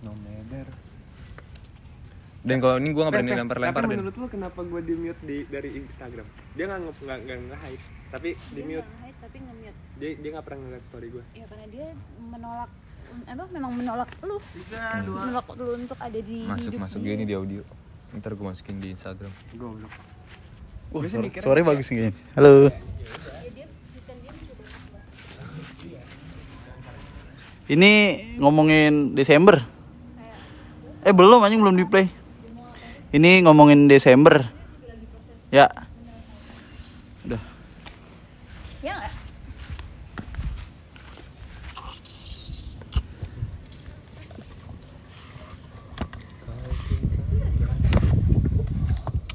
no 0.00 0.12
matter 0.24 0.66
Dan 2.40 2.56
kalau 2.56 2.80
ini 2.80 2.96
gue 2.96 3.02
nggak 3.04 3.12
berani 3.12 3.30
Pepe, 3.30 3.40
lempar-lempar 3.44 3.82
Pepe, 3.84 3.92
dan 3.92 3.98
menurut 4.00 4.16
lu 4.16 4.26
kenapa 4.32 4.60
gue 4.64 4.80
di 4.80 4.94
mute 4.96 5.20
di 5.28 5.44
dari 5.44 5.70
Instagram? 5.76 6.24
Dia 6.56 6.64
nggak 6.72 6.80
nge 6.80 6.92
nggak 7.04 7.18
nggak 7.20 7.38
nge-hide, 7.52 7.84
tapi 8.08 8.28
di 8.32 8.56
Dia 8.56 8.64
mute. 8.64 8.88
nggak 8.88 9.00
hide, 9.04 9.18
tapi 9.20 9.36
nge-mute. 9.44 9.78
Dia 10.00 10.10
dia 10.16 10.30
nggak 10.32 10.44
pernah 10.48 10.60
ngeliat 10.64 10.84
story 10.88 11.08
gue. 11.12 11.24
Ya 11.36 11.44
karena 11.52 11.66
dia 11.68 11.86
menolak 12.16 12.70
apa 13.28 13.44
memang 13.52 13.72
menolak 13.76 14.10
lu. 14.24 14.40
Menolak 15.04 15.46
lu 15.52 15.70
untuk 15.84 15.98
ada 16.00 16.16
di 16.16 16.38
masuk 16.48 16.72
hidup 16.72 16.80
masuk 16.80 17.00
dia. 17.04 17.08
gini 17.12 17.22
di 17.28 17.34
audio. 17.36 17.62
Ntar 18.16 18.32
gue 18.32 18.46
masukin 18.48 18.76
di 18.80 18.88
Instagram. 18.96 19.32
Goblok. 19.60 19.92
Wah, 20.90 21.06
suara, 21.06 21.28
suaranya 21.44 21.66
bagus 21.76 21.86
nih 21.92 21.96
kayaknya. 22.00 22.14
Halo. 22.40 22.50
Ya, 22.50 22.72
dia 23.52 23.66
bukan 23.68 24.16
dia 24.16 24.32
mencoba 24.32 24.64
Ini 27.68 27.92
ngomongin 28.40 29.12
Desember. 29.12 29.60
Eh 31.00 31.16
belum 31.16 31.40
anjing 31.40 31.64
belum 31.64 31.80
di 31.80 31.88
play. 31.88 32.12
Ini 33.10 33.40
ngomongin 33.48 33.88
Desember. 33.88 34.44
Ya. 35.48 35.66
Udah. 37.24 37.40
Ya? 38.84 38.96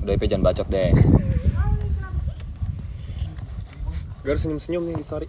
Udah 0.05 0.13
IP 0.13 0.29
jangan 0.29 0.45
bacot 0.45 0.69
deh. 0.69 0.93
Gue 4.21 4.29
harus 4.29 4.41
senyum-senyum 4.45 4.85
nih 4.85 5.01
di 5.01 5.05
story. 5.05 5.27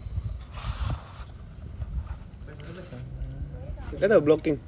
Kan 3.97 4.13
ada 4.13 4.21
blocking. 4.21 4.61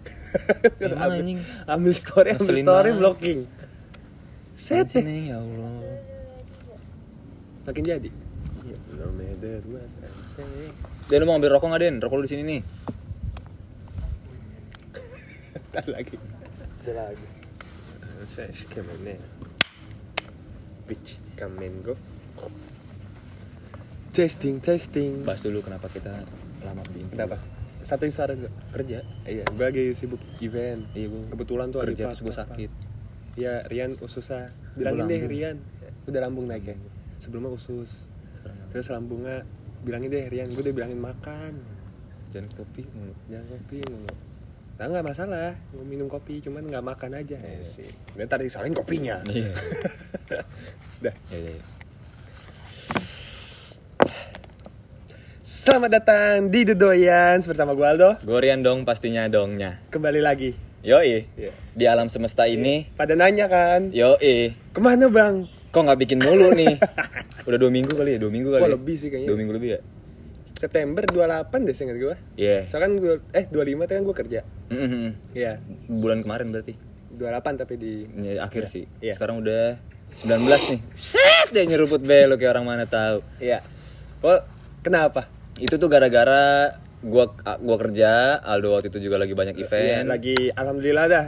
Anjing. 0.81 1.41
ambil 1.67 1.95
story, 1.95 2.31
ambil 2.35 2.47
Ngeselin 2.47 2.65
story, 2.65 2.91
banget. 2.91 3.01
blocking. 3.01 3.41
Set 4.59 4.87
ya. 4.93 5.01
Sini 5.01 5.29
ya 5.31 5.37
Allah. 5.39 5.71
Makin 7.69 7.85
jadi. 7.85 8.11
Say. 10.39 10.45
Den 11.09 11.19
lu 11.21 11.27
mau 11.27 11.35
ambil 11.41 11.51
rokok 11.57 11.69
nggak 11.73 11.81
Den? 11.83 11.95
Rokok 12.01 12.17
lu 12.21 12.25
di 12.25 12.29
sini 12.31 12.43
nih. 12.45 12.61
Ntar 15.73 15.85
lagi. 15.89 16.17
Ntar 16.85 16.95
lagi. 16.95 17.27
Saya 18.35 18.51
sih 18.53 18.67
ke 18.69 18.83
mana? 18.83 19.15
Bitch, 20.89 21.17
come 21.37 21.65
and 21.65 21.85
go. 21.85 21.95
Testing, 24.13 24.59
testing. 24.59 25.23
Bahas 25.23 25.41
dulu 25.45 25.63
kenapa 25.63 25.87
kita 25.93 26.11
lama 26.67 26.83
di 26.91 27.07
Kenapa? 27.09 27.39
Satu 27.89 28.05
saran 28.13 28.45
gak? 28.45 28.53
kerja. 28.77 29.01
Iya, 29.25 29.49
gue 29.49 29.65
lagi 29.65 29.85
sibuk 29.97 30.21
event. 30.45 30.85
Iya 30.93 31.09
gue 31.09 31.23
Kebetulan 31.33 31.73
tuh 31.73 31.81
kerja 31.81 32.13
terus 32.13 32.21
gue 32.21 32.35
sakit. 32.37 32.71
Iya, 33.41 33.65
Rian 33.65 33.97
ususnya. 34.05 34.53
Bilangin 34.77 35.09
deh. 35.09 35.25
Rian. 35.25 35.57
Udah 36.05 36.21
lambung 36.21 36.45
naik 36.53 36.69
ya. 36.69 36.77
Sebelumnya 37.17 37.57
usus. 37.57 38.13
Terus 38.69 38.93
lambungnya 38.93 39.49
bilangin 39.81 40.13
deh 40.13 40.29
Rian, 40.29 40.53
gue 40.53 40.61
udah 40.61 40.75
bilangin 40.77 41.01
makan. 41.01 41.65
Jangan 42.29 42.53
kopi 42.61 42.85
mulu. 42.93 43.15
Jangan 43.33 43.47
kopi 43.57 43.79
mulu. 43.89 44.13
Nah 44.79 44.85
nggak 44.87 45.07
masalah, 45.11 45.59
mau 45.75 45.83
minum 45.83 46.07
kopi, 46.07 46.39
cuman 46.45 46.69
nggak 46.69 46.85
makan 46.85 47.11
aja. 47.19 47.41
Iya. 47.41 47.67
sih. 47.67 47.91
Ntar 48.15 48.45
disalahin 48.45 48.77
kopinya. 48.77 49.25
Iya. 49.25 49.57
Dah. 51.09 51.15
Ya, 51.33 51.39
ya, 51.41 51.53
Selamat 55.69 56.01
datang 56.01 56.49
di 56.49 56.65
The 56.65 56.73
Doyans 56.73 57.45
bersama 57.45 57.77
gue 57.77 57.85
Aldo. 57.85 58.17
Gorian 58.25 58.65
dong 58.65 58.89
pastinya 58.89 59.29
dongnya. 59.29 59.77
Kembali 59.93 60.17
lagi. 60.17 60.57
Yoi. 60.81 61.29
Iya. 61.37 61.53
Di 61.77 61.85
alam 61.85 62.09
semesta 62.09 62.49
ini. 62.49 62.89
Pada 62.97 63.13
nanya 63.13 63.53
kan, 63.53 63.93
Yoi. 63.93 64.57
ke 64.73 64.81
mana 64.81 65.13
bang? 65.13 65.45
Kok 65.69 65.81
nggak 65.85 66.01
bikin 66.01 66.25
mulu 66.25 66.57
nih? 66.57 66.81
Udah 67.53 67.61
dua 67.61 67.69
minggu 67.69 67.93
kali 67.93 68.17
ya? 68.17 68.19
Dua 68.25 68.33
minggu 68.33 68.49
kali 68.49 68.65
Wah 68.65 68.71
ya? 68.73 68.77
lebih 68.81 68.97
sih 68.97 69.13
kayaknya. 69.13 69.29
Dua 69.29 69.37
minggu 69.37 69.53
lebih 69.61 69.69
ya? 69.77 69.81
September 70.57 71.05
28 71.05 71.61
deh 71.69 71.75
seingat 71.77 71.97
gue. 72.01 72.17
Iya. 72.41 72.65
Soalnya 72.73 72.89
kan 72.89 72.93
gue, 73.05 73.15
eh 73.37 73.45
25 73.53 73.61
tuh 73.85 73.93
kan 73.93 74.05
gue 74.09 74.17
kerja. 74.25 74.41
Iya. 75.37 75.53
Bulan 75.85 76.25
kemarin 76.25 76.49
berarti. 76.49 76.81
28 77.13 77.61
tapi 77.61 77.75
di 77.77 78.09
Ya, 78.25 78.49
akhir 78.49 78.73
sih. 78.73 78.89
Iya. 79.05 79.21
Sekarang 79.21 79.45
udah 79.45 79.77
19 80.25 80.33
nih. 80.49 80.81
Set 80.97 81.53
dia 81.53 81.69
nyeruput 81.69 82.01
belok 82.01 82.41
kayak 82.41 82.57
orang 82.57 82.65
mana 82.65 82.85
tahu. 82.89 83.21
Iya. 83.37 83.61
Kok 84.25 84.49
kenapa? 84.81 85.37
Itu 85.59 85.75
tuh 85.77 85.91
gara-gara 85.91 86.75
gua 86.99 87.31
gua 87.63 87.77
kerja, 87.79 88.43
Aldo 88.43 88.75
waktu 88.75 88.91
itu 88.91 88.99
juga 88.99 89.23
lagi 89.23 89.31
banyak 89.31 89.55
Iya, 89.55 89.65
event. 89.67 90.05
lagi 90.11 90.51
alhamdulillah 90.51 91.05
dah 91.07 91.25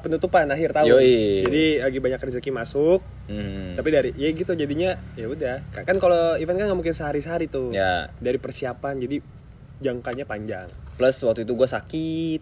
penutupan 0.00 0.48
akhir 0.52 0.76
tahun. 0.76 0.88
Yoi. 0.92 1.48
Jadi 1.48 1.64
lagi 1.80 1.98
banyak 2.00 2.20
rezeki 2.20 2.50
masuk. 2.52 3.00
Hmm. 3.28 3.72
Tapi 3.72 3.88
dari 3.88 4.10
ya 4.16 4.28
gitu 4.32 4.52
jadinya 4.52 5.00
ya 5.16 5.26
udah. 5.28 5.64
Kan 5.72 5.82
kan 5.88 5.96
kalau 5.96 6.36
event 6.36 6.56
kan 6.60 6.66
nggak 6.68 6.78
mungkin 6.80 6.96
sehari-hari 6.96 7.48
tuh. 7.48 7.72
Ya. 7.72 8.12
Dari 8.20 8.36
persiapan 8.36 9.00
jadi 9.00 9.20
jangkanya 9.80 10.24
panjang. 10.28 10.68
Plus 10.96 11.16
waktu 11.24 11.48
itu 11.48 11.52
gua 11.56 11.68
sakit. 11.68 12.40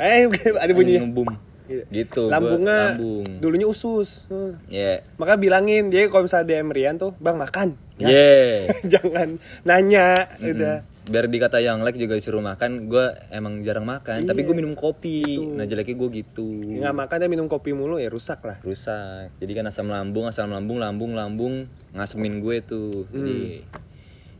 Eh 0.00 0.24
ada 0.64 0.72
bunyi. 0.72 0.96
Ngebum. 0.96 1.51
Iya. 1.72 1.84
Gitu. 1.88 2.22
gua 2.22 2.32
Lambungnya 2.32 2.78
lambung. 2.92 3.24
dulunya 3.38 3.64
usus. 3.64 4.26
Hmm. 4.26 4.60
Ya. 4.66 5.00
Maka 5.16 5.34
bilangin 5.34 5.88
dia 5.88 6.06
kalau 6.06 6.24
misalnya 6.24 6.52
DM 6.52 6.68
Rian 6.68 6.96
tuh, 6.96 7.16
"Bang, 7.16 7.36
makan." 7.36 7.74
Ya. 7.96 8.08
Yeah. 8.08 8.56
Jangan 8.92 9.36
nanya, 9.62 10.28
Mm-mm. 10.36 10.52
udah. 10.52 10.76
Biar 11.02 11.26
dikata 11.26 11.58
yang 11.58 11.82
like 11.82 11.96
juga 11.96 12.14
disuruh 12.14 12.38
makan, 12.38 12.86
gua 12.86 13.18
emang 13.28 13.58
jarang 13.60 13.82
makan, 13.82 14.22
tapi 14.22 14.40
Iya. 14.40 14.46
gue 14.46 14.56
minum 14.56 14.72
kopi. 14.72 15.26
Itu. 15.34 15.50
Nah, 15.52 15.66
jeleknya 15.66 15.96
gue 15.96 16.08
gitu. 16.16 16.46
Nggak 16.78 16.94
makan 16.96 17.16
dan 17.18 17.28
minum 17.28 17.46
kopi 17.46 17.72
mulu 17.72 17.96
ya 17.96 18.06
rusak 18.06 18.38
lah. 18.40 18.62
rusak 18.62 19.34
jadi 19.36 19.52
kan 19.52 19.66
asam 19.66 19.86
lambung 19.86 20.24
asam 20.24 20.46
lambung 20.46 20.78
lambung 20.78 21.12
lambung 21.12 21.66
ngasemin 21.90 22.38
gue 22.38 22.56
tuh 22.62 23.04
jadi 23.08 23.66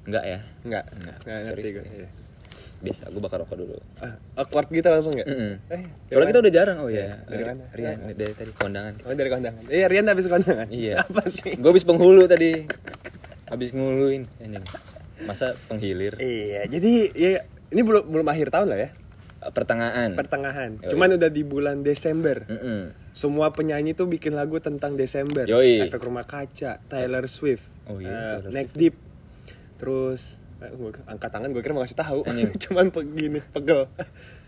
enggak 0.03 0.25
ya 0.25 0.39
Enggak, 0.63 0.85
Nggak, 0.95 1.17
enggak 1.21 1.39
ngerti 1.45 1.69
gue. 1.73 1.85
Biasa 2.83 3.09
gue 3.09 3.19
bakar 3.19 3.39
rokok 3.41 3.57
dulu 3.57 3.79
Ah, 3.97 4.15
awkward 4.37 4.67
gitu 4.69 4.85
langsung 4.85 5.15
ya? 5.15 5.23
Mm-mm. 5.23 5.53
Eh, 5.69 5.83
Soalnya 6.09 6.29
kita 6.29 6.41
udah 6.43 6.53
jarang 6.53 6.77
oh 6.79 6.91
Iya, 6.91 6.99
ya 7.01 7.15
dari 7.25 7.45
mana? 7.47 7.63
Rian 7.71 7.97
dari 8.13 8.33
tadi 8.33 8.51
kondangan 8.53 8.93
Oh 9.01 9.13
dari 9.13 9.31
kondangan. 9.31 9.63
Iya 9.65 9.87
Rian 9.87 10.05
habis 10.05 10.27
kondangan. 10.27 10.67
Iya. 10.69 10.95
Apa 11.07 11.23
sih? 11.27 11.55
gue 11.55 11.71
habis 11.71 11.83
penghulu 11.83 12.27
tadi 12.27 12.67
habis 13.47 13.71
nguluin 13.71 14.27
anjing 14.39 14.65
masa 15.23 15.55
penghilir 15.67 16.19
Iya, 16.19 16.67
jadi 16.67 16.93
ya 17.13 17.31
ini 17.69 17.81
belum 17.81 18.05
belum 18.05 18.27
akhir 18.27 18.51
tahun 18.51 18.67
lah 18.67 18.79
ya, 18.81 18.91
pertengahan 19.45 20.11
pertengahan. 20.13 20.71
Yoi. 20.79 20.91
Cuman 20.91 21.15
udah 21.15 21.29
di 21.29 21.43
bulan 21.43 21.81
Desember. 21.81 22.43
Mm-mm. 22.45 22.91
Semua 23.13 23.49
penyanyi 23.49 23.93
tuh 23.93 24.05
bikin 24.07 24.33
lagu 24.33 24.57
tentang 24.59 24.93
Desember. 24.93 25.45
Yoi. 25.45 25.85
Efek 25.85 26.01
Rumah 26.01 26.25
Kaca, 26.25 26.81
Taylor 26.83 27.25
Swift, 27.27 27.69
Oh 27.85 27.97
iya, 27.97 28.09
eh, 28.09 28.17
Taylor 28.41 28.51
Neck 28.51 28.69
Deep, 28.73 28.97
terus 29.77 30.37
eh, 30.37 30.42
angkat 31.05 31.31
tangan 31.31 31.51
gue 31.51 31.61
kira 31.61 31.73
mau 31.73 31.83
kasih 31.83 31.97
tahu. 31.97 32.21
Cuman 32.63 32.89
begini 32.89 33.41
pegel. 33.43 33.89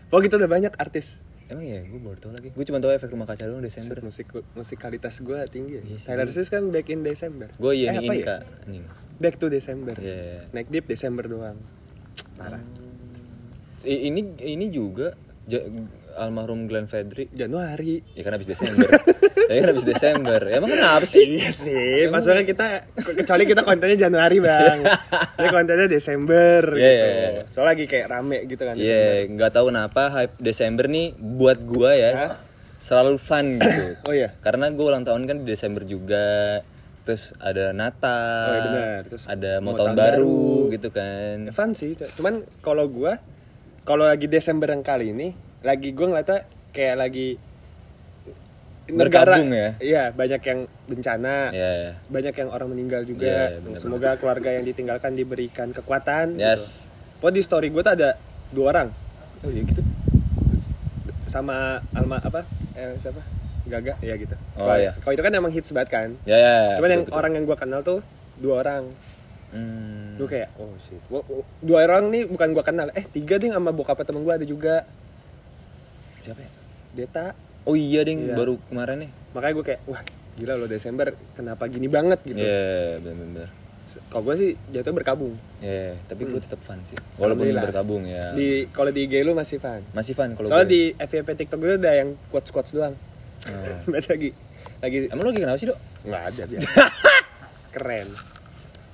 Pokoknya 0.07 0.25
gitu 0.25 0.35
udah 0.37 0.51
banyak 0.51 0.73
artis. 0.75 1.19
emang 1.45 1.61
ya 1.61 1.77
gue 1.79 1.99
baru 1.99 2.17
tau 2.17 2.33
lagi 2.33 2.49
gue 2.49 2.65
cuma 2.65 2.81
tau 2.81 2.89
efek 2.89 3.05
rumah 3.07 3.29
kaca 3.29 3.45
doang 3.45 3.61
Desember 3.61 4.01
Musik 4.01 4.25
musikalitas 4.53 5.21
gue 5.21 5.37
tinggi. 5.45 5.77
Iya 5.77 5.97
sih. 5.97 6.07
Taylor 6.07 6.25
Swift 6.27 6.49
kan 6.49 6.65
back 6.67 6.89
in 6.89 7.01
December. 7.01 7.53
gue 7.53 7.73
iya 7.75 7.93
Eh, 7.93 8.01
ini 8.01 8.17
ya? 8.17 8.25
kak 8.25 8.41
anjing 8.65 8.85
Back 9.15 9.35
to 9.37 9.47
December. 9.47 9.93
Iya. 9.95 10.49
Neck 10.51 10.67
Deep 10.67 10.85
Desember 10.85 11.23
doang. 11.23 11.61
Parah. 12.33 12.59
I- 13.81 14.09
ini 14.09 14.21
ini 14.41 14.67
juga 14.67 15.13
almarhum 16.15 16.65
Glenn 16.65 16.85
Fredly 16.85 17.27
Januari. 17.29 18.01
ya 18.11 18.21
kan 18.21 18.33
habis 18.33 18.47
Desember 18.47 18.87
ya 19.45 19.57
kan 19.57 19.67
habis 19.69 19.85
Desember 19.85 20.39
emang 20.47 20.69
kenapa 20.69 21.05
sih 21.05 21.37
Iya 21.37 21.51
sih, 21.51 22.07
maksudnya 22.07 22.41
kita 22.41 22.65
kecuali 22.97 23.43
kita 23.43 23.61
kontennya 23.61 23.97
Januari 24.01 24.37
bang, 24.39 24.79
ini 25.37 25.47
kontennya 25.47 25.85
Desember. 25.85 26.61
Iya, 26.71 26.81
gitu. 26.81 27.05
iya, 27.05 27.27
iya. 27.29 27.43
Soalnya 27.45 27.69
lagi 27.71 27.85
kayak 27.85 28.07
rame 28.07 28.37
gitu 28.45 28.61
kan. 28.61 28.73
Iya, 28.75 29.05
nggak 29.27 29.51
tahu 29.51 29.65
kenapa 29.69 30.01
hype 30.09 30.35
Desember 30.39 30.85
nih 30.85 31.07
buat 31.13 31.59
gua 31.61 31.91
ya 31.93 32.11
Hah? 32.11 32.33
selalu 32.77 33.15
fun 33.17 33.45
gitu. 33.57 33.83
Oh 34.07 34.13
iya. 34.13 34.33
Karena 34.39 34.71
gua 34.71 34.85
ulang 34.91 35.03
tahun 35.03 35.23
kan 35.23 35.37
di 35.39 35.47
Desember 35.47 35.83
juga. 35.83 36.61
Terus 37.03 37.37
ada 37.37 37.69
Natal, 37.69 38.41
Oh, 38.41 38.55
iya 38.55 38.61
benar. 38.65 38.99
Terus 39.05 39.23
ada 39.25 39.51
mau, 39.59 39.77
tahun, 39.77 39.93
baru, 39.93 40.25
baru. 40.25 40.73
gitu 40.73 40.89
kan. 40.89 41.35
Ya, 41.43 41.51
Fun 41.51 41.71
sih, 41.71 41.93
cu- 41.93 42.09
cuman 42.15 42.33
kalau 42.59 42.87
gua 42.87 43.21
kalau 43.83 44.03
lagi 44.03 44.25
Desember 44.25 44.65
yang 44.67 44.81
kali 44.81 45.13
ini, 45.13 45.37
lagi 45.65 45.89
gua 45.91 46.07
ngeliatnya 46.07 46.39
kayak 46.69 46.95
lagi 46.95 47.27
negara 48.85 49.41
ya? 49.41 49.69
Iya, 49.81 50.03
banyak 50.13 50.41
yang 50.45 50.59
bencana, 50.85 51.49
Ya, 51.49 51.97
banyak 52.05 52.35
yang 52.37 52.49
orang 52.53 52.69
meninggal 52.69 53.01
juga. 53.01 53.25
Iya, 53.25 53.43
benar-benar. 53.57 53.81
Semoga 53.81 54.09
keluarga 54.15 54.49
yang 54.53 54.63
ditinggalkan 54.63 55.17
diberikan 55.17 55.73
kekuatan. 55.73 56.37
yes. 56.37 56.85
Gitu. 57.17 57.33
Di 57.33 57.41
story 57.41 57.73
gua 57.73 57.81
tuh 57.81 57.97
ada 57.97 58.21
dua 58.53 58.65
orang 58.69 58.89
Oh 59.41 59.49
iya 59.49 59.65
gitu. 59.65 59.81
sama 61.25 61.81
Alma 61.91 62.21
apa? 62.21 62.45
Eh, 62.77 62.93
siapa? 63.01 63.25
Gaga, 63.65 63.97
ya 63.97 64.13
gitu. 64.13 64.37
Oh, 64.53 64.69
Kalau- 64.69 64.77
iya. 64.77 64.93
Kalau 65.01 65.13
itu 65.17 65.23
kan 65.25 65.33
emang 65.33 65.49
hits 65.49 65.73
banget 65.73 65.89
kan. 65.89 66.09
Ya, 66.21 66.37
ya. 66.37 66.57
Cuman 66.77 66.89
yang 66.91 67.03
betul, 67.09 67.17
orang 67.17 67.31
yang 67.33 67.43
gua 67.43 67.57
kenal 67.57 67.81
tuh 67.81 68.05
dua 68.37 68.61
orang. 68.61 68.93
Hmm. 69.49 70.21
Gue 70.21 70.27
kayak, 70.29 70.53
oh 70.61 70.69
shit. 70.77 71.01
Dua 71.59 71.79
orang 71.81 72.13
nih 72.13 72.29
bukan 72.29 72.53
gua 72.53 72.61
kenal. 72.61 72.93
Eh 72.93 73.09
tiga 73.09 73.41
deh 73.41 73.49
sama 73.49 73.73
bokapnya 73.73 74.05
temen 74.05 74.21
gua 74.21 74.37
ada 74.37 74.45
juga. 74.45 74.85
Siapa 76.25 76.41
ya 76.41 76.51
Deta 76.95 77.25
oh 77.63 77.73
iya 77.73 78.01
ding 78.01 78.25
Iya. 78.25 78.33
baru 78.33 78.57
kemarin 78.63 78.97
nih 78.99 79.11
makanya 79.31 79.53
gue 79.53 79.65
kayak 79.65 79.81
wah 79.85 80.01
gila 80.33 80.53
loh 80.55 80.65
Desember 80.65 81.07
kenapa 81.31 81.63
gini 81.65 81.87
banget 81.87 82.19
gitu 82.23 82.35
Iya, 82.35 82.97
bener-bener. 82.99 83.47
kalau 84.07 84.23
gue 84.23 84.35
sih 84.35 84.51
jatuh 84.69 84.91
berkabung 84.91 85.37
Iya, 85.59 85.95
tapi 86.05 86.25
gue 86.25 86.37
tetap 86.37 86.59
fun 86.59 86.81
sih. 86.83 86.97
Walaupun 87.15 87.45
berkabung 87.53 88.03
ya. 88.03 88.33
di 88.33 88.65
kalau 88.69 88.89
di 88.89 89.05
IG 89.05 89.21
lu 89.21 89.31
masih 89.31 89.57
fun 89.57 89.79
Masih 89.91 90.11
fun 90.11 90.33
kalau 90.33 90.47
soalnya 90.47 90.65
gue. 90.65 90.73
di 90.73 90.81
FYP 90.99 91.27
TikTok 91.37 91.57
gue 91.57 91.77
udah 91.77 91.93
yang 91.95 92.09
quotes 92.27 92.49
quotes 92.49 92.71
doang 92.71 92.97
Oh. 93.45 93.77
Beda 93.93 94.09
lagi 94.09 94.33
lagi 94.79 94.97
Emang 95.05 95.21
lo 95.21 95.29
lagi 95.29 95.39
kenapa 95.39 95.57
sih, 95.57 95.67
Dok? 95.67 95.77
nggak 96.03 96.23
ada 96.25 96.43
biasa 96.45 96.69
keren 97.71 98.07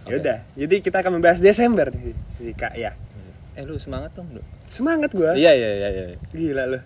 ya 0.01 0.15
udah 0.17 0.37
jadi 0.53 0.75
kita 0.77 0.97
akan 0.97 1.11
membahas 1.13 1.39
Desember 1.39 1.87
nih 1.87 2.11
nih, 2.37 2.53
kak 2.53 2.73
ya 2.75 2.91
Eh, 3.51 3.63
lu 3.63 3.75
semangat 3.75 4.11
dong, 4.11 4.27
Dok. 4.29 4.43
semangat 4.67 5.11
gue 5.11 5.27
Iya, 5.33 5.51
iya, 5.51 5.69
iya, 5.77 5.89
iya. 5.89 6.05
gila 6.29 6.63
lu 6.67 6.79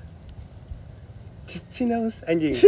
Cinaus 1.67 2.21
anjing 2.23 2.53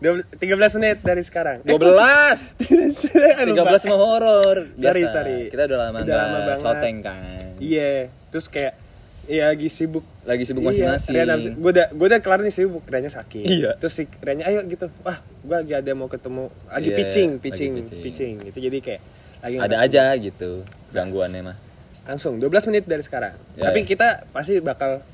12 0.00 0.24
13 0.34 0.76
menit 0.76 0.98
dari 1.00 1.20
sekarang 1.20 1.60
Eh, 1.62 1.72
12. 1.72 1.80
Lupa. 3.48 3.76
13 3.76 3.90
mau 3.90 3.98
horor. 4.00 4.56
Sorry, 4.74 5.02
Biasa. 5.02 5.12
sorry. 5.12 5.38
Kita 5.48 5.62
udah 5.66 5.78
lama 5.82 5.98
Udah 6.00 6.16
lama 6.16 6.38
banget. 6.42 6.58
shoteng 6.58 6.96
kan. 7.00 7.20
Iya, 7.56 7.92
terus 8.28 8.46
kayak 8.46 8.74
Iya 9.22 9.46
lagi 9.46 9.68
sibuk 9.68 10.02
Lagi 10.24 10.42
sibuk 10.42 10.64
Iya, 10.64 10.96
masing-masing. 10.96 11.12
Habis- 11.14 11.54
Gue 11.54 11.70
udah 11.70 11.86
gue 11.88 12.06
udah 12.08 12.18
kelar 12.18 12.40
nih 12.40 12.50
sibuk, 12.50 12.82
Riannya 12.82 13.12
sakit. 13.12 13.44
Iya. 13.44 13.70
Terus 13.76 13.92
si 13.94 14.02
Riannya 14.10 14.44
ayo 14.44 14.60
gitu. 14.64 14.86
Wah, 15.00 15.16
gue 15.20 15.56
lagi 15.56 15.72
ada 15.72 15.92
mau 15.92 16.06
ketemu 16.06 16.44
lagi 16.66 16.88
Iya, 16.88 16.96
pitching, 16.96 17.30
lagi 17.30 17.42
pitching, 17.42 17.72
pitching. 17.76 18.00
pitching, 18.02 18.34
Gitu. 18.42 18.58
Jadi 18.60 18.78
kayak 18.80 19.00
lagi 19.40 19.54
Ada 19.56 19.66
nggak- 19.68 19.84
aja 19.86 20.02
gitu 20.18 20.50
gangguannya 20.90 21.42
mah. 21.44 21.56
langsung 22.02 22.36
12 22.36 22.66
menit 22.66 22.84
dari 22.84 23.00
sekarang. 23.00 23.36
Ya, 23.54 23.70
Tapi 23.70 23.80
ya. 23.80 23.86
kita 23.86 24.08
pasti 24.28 24.58
bakal 24.58 25.04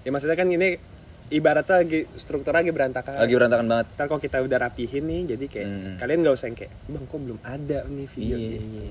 ya 0.00 0.10
maksudnya 0.10 0.34
kan 0.34 0.48
ini 0.48 0.80
ibaratnya 1.28 1.76
lagi 1.80 2.00
strukturnya 2.14 2.60
lagi 2.60 2.70
berantakan. 2.70 3.12
Lagi 3.16 3.34
berantakan 3.34 3.66
banget. 3.66 3.86
Ntar 3.94 4.06
kalau 4.06 4.20
kita 4.20 4.36
udah 4.40 4.58
rapihin 4.60 5.04
nih, 5.04 5.20
jadi 5.34 5.44
kayak 5.46 5.66
Hmm. 5.66 5.94
kalian 5.96 6.18
nggak 6.20 6.34
usah 6.34 6.46
yang 6.48 6.56
kayak, 6.56 6.72
bang 6.84 7.04
kok 7.04 7.18
belum 7.18 7.38
ada 7.40 7.78
nih 7.86 8.06
video 8.10 8.36
Iya, 8.36 8.50
ini. 8.58 8.84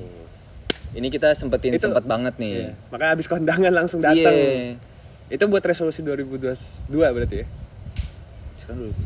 Ini 0.94 1.08
kita 1.10 1.28
sempetin 1.34 1.74
Itu- 1.74 1.90
sempet 1.90 2.06
banget 2.06 2.38
nih. 2.38 2.52
Iya. 2.54 2.70
Makanya 2.90 3.12
abis 3.14 3.28
kondangan 3.28 3.74
langsung 3.74 4.00
datang. 4.00 4.34
Iya. 4.34 4.78
Itu 5.28 5.44
buat 5.48 5.62
resolusi 5.62 6.02
2022 6.02 7.10
berarti 7.10 7.36
ya? 7.42 7.48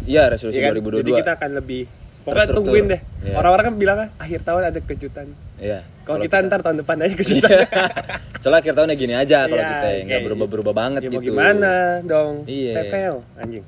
Iya, 0.05 0.23
resolusi 0.29 0.59
Iya 0.59 0.69
kan? 0.69 0.77
2022. 0.77 1.01
Jadi 1.01 1.11
kita 1.17 1.31
akan 1.33 1.51
lebih 1.57 1.81
Pokoknya 2.27 2.43
Terstruktur. 2.43 2.59
tungguin 2.67 2.85
deh. 2.89 3.01
Iya. 3.23 3.33
Orang-orang 3.33 3.65
kan 3.65 3.75
bilang 3.77 3.97
akhir 4.13 4.39
tahun 4.43 4.63
ada 4.67 4.79
kejutan. 4.83 5.27
Iya. 5.55 5.79
Kalau 6.03 6.19
kita, 6.19 6.35
ntar 6.43 6.59
tahun 6.59 6.77
depan 6.83 6.95
aja 6.99 7.15
kejutan. 7.15 7.49
Iya. 7.49 7.67
Soalnya 8.43 8.59
akhir 8.59 8.73
tahunnya 8.75 8.95
gini 8.95 9.13
aja 9.13 9.37
kalau 9.45 9.57
Iya, 9.57 9.71
kita 9.71 9.87
ya, 9.87 9.99
nggak 10.03 10.21
berubah-berubah 10.25 10.73
banget 10.73 11.01
ya 11.01 11.09
gitu. 11.09 11.23
gimana 11.25 11.73
dong? 12.03 12.43
Iya. 12.43 12.73
TPL 12.77 13.15
anjing. 13.37 13.63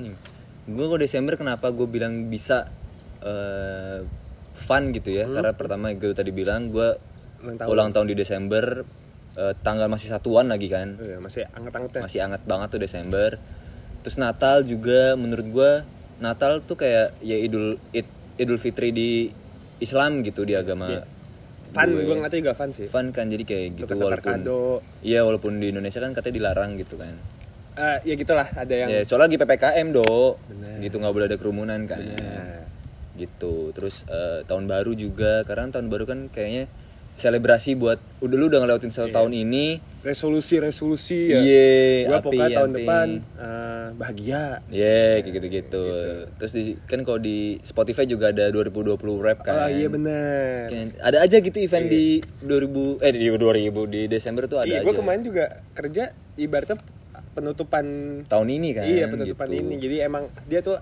Gue 0.68 0.86
kok 0.86 1.00
Desember 1.00 1.34
kenapa 1.34 1.68
gue 1.70 1.88
bilang 1.88 2.28
bisa 2.28 2.68
eh, 3.20 4.04
fun 4.58 4.92
gitu 4.92 5.10
ya? 5.10 5.26
Karena 5.26 5.52
pertama 5.52 5.90
gue 5.90 6.12
tadi 6.12 6.30
bilang 6.30 6.68
gue 6.68 7.00
Hmm. 7.40 7.48
Ulang 7.48 7.56
tahun. 7.58 7.72
ulang 7.72 7.90
tahun 7.96 8.08
di 8.10 8.16
Desember, 8.18 8.66
eh, 9.34 9.54
tanggal 9.58 9.88
masih 9.88 10.08
satuan 10.10 10.46
lagi 10.46 10.68
kan, 10.68 10.94
Oh, 10.94 11.06
iya, 11.06 11.16
masih 11.18 11.48
anget-angetnya. 11.50 12.02
masih 12.04 12.20
hangat 12.20 12.44
banget 12.44 12.68
tuh 12.70 12.82
Desember. 12.82 13.30
Terus 14.00 14.16
Natal 14.16 14.58
juga 14.62 15.16
menurut 15.16 15.48
gue 15.48 15.72
Natal 16.20 16.60
tuh 16.62 16.76
kayak 16.76 17.16
ya 17.20 17.36
Idul 17.36 17.80
Id- 17.90 18.19
Idul 18.40 18.58
Fitri 18.58 18.90
di 18.96 19.28
Islam 19.84 20.24
gitu 20.24 20.48
di 20.48 20.56
agama. 20.56 20.88
Iya. 20.88 21.04
Fun, 21.70 21.90
gue. 21.94 22.02
gue 22.02 22.16
ngeliatnya 22.18 22.40
juga 22.42 22.54
fun 22.58 22.70
sih. 22.74 22.88
Fun 22.90 23.14
kan 23.14 23.30
jadi 23.30 23.44
kayak 23.46 23.66
gitu 23.78 23.86
Tukar-tukar 23.86 24.20
walaupun 24.26 24.42
kado. 24.42 24.64
Iya 25.06 25.22
walaupun 25.22 25.62
di 25.62 25.70
Indonesia 25.70 26.00
kan 26.02 26.12
katanya 26.18 26.36
dilarang 26.42 26.72
gitu 26.82 26.96
kan. 26.98 27.14
Eh, 27.80 27.98
ya 28.10 28.14
gitulah 28.18 28.48
ada 28.50 28.74
yang 28.76 28.90
Ya, 28.92 29.06
soalnya 29.08 29.30
lagi 29.32 29.38
PPKM 29.40 29.88
do, 29.94 30.36
Bener. 30.52 30.84
gitu 30.84 31.00
nggak 31.00 31.14
boleh 31.16 31.28
ada 31.32 31.38
kerumunan 31.40 31.80
kan, 31.88 32.02
Bener. 32.02 32.68
gitu. 33.16 33.72
Terus 33.72 34.04
eh, 34.10 34.44
tahun 34.50 34.66
baru 34.68 34.92
juga, 34.98 35.46
karena 35.48 35.72
tahun 35.72 35.88
baru 35.88 36.04
kan 36.10 36.20
kayaknya 36.34 36.68
selebrasi 37.20 37.76
buat 37.76 38.00
udah 38.20 38.34
lu 38.34 38.48
udah 38.48 38.60
ngelewatin 38.60 38.90
satu 38.90 39.12
tahun 39.12 39.36
ini, 39.38 39.84
resolusi-resolusi 40.02 41.20
ya. 41.30 41.40
Iya, 41.40 41.76
Gua 42.08 42.18
api, 42.18 42.26
pokoknya 42.26 42.48
tahun 42.56 42.72
depan 42.74 43.08
eh, 43.36 43.88
bahagia. 43.94 44.44
ya 44.68 45.20
kayak 45.20 45.34
gitu-gitu. 45.36 45.84
Terus 46.36 46.52
di, 46.52 46.62
kan 46.82 47.04
kalau 47.04 47.20
di 47.20 47.60
Spotify 47.62 48.04
juga 48.04 48.32
ada 48.32 48.48
2020 48.50 48.96
rap 49.20 49.40
kan. 49.42 49.54
Oh 49.58 49.70
iya 49.70 49.88
bener. 49.88 50.68
Kan 50.68 50.88
Ada 50.98 51.18
aja 51.22 51.38
gitu 51.38 51.58
event 51.58 51.86
di 51.86 52.24
2000 52.40 53.04
eh 53.04 53.12
di 53.12 53.28
2000 53.28 53.40
di 53.86 54.02
Desember 54.08 54.48
tuh 54.48 54.60
ada 54.60 54.66
Iya, 54.66 54.80
aja. 54.80 54.86
gue 54.88 54.94
kemarin 54.96 55.22
juga 55.22 55.46
kerja 55.74 56.04
ibaratnya 56.36 56.80
penutupan 57.30 57.86
tahun 58.26 58.48
ini 58.50 58.70
kan. 58.74 58.86
iya 58.86 59.06
penutupan 59.06 59.48
gitu. 59.48 59.60
ini. 59.62 59.76
Jadi 59.78 59.96
emang 60.00 60.24
dia 60.46 60.60
tuh 60.60 60.80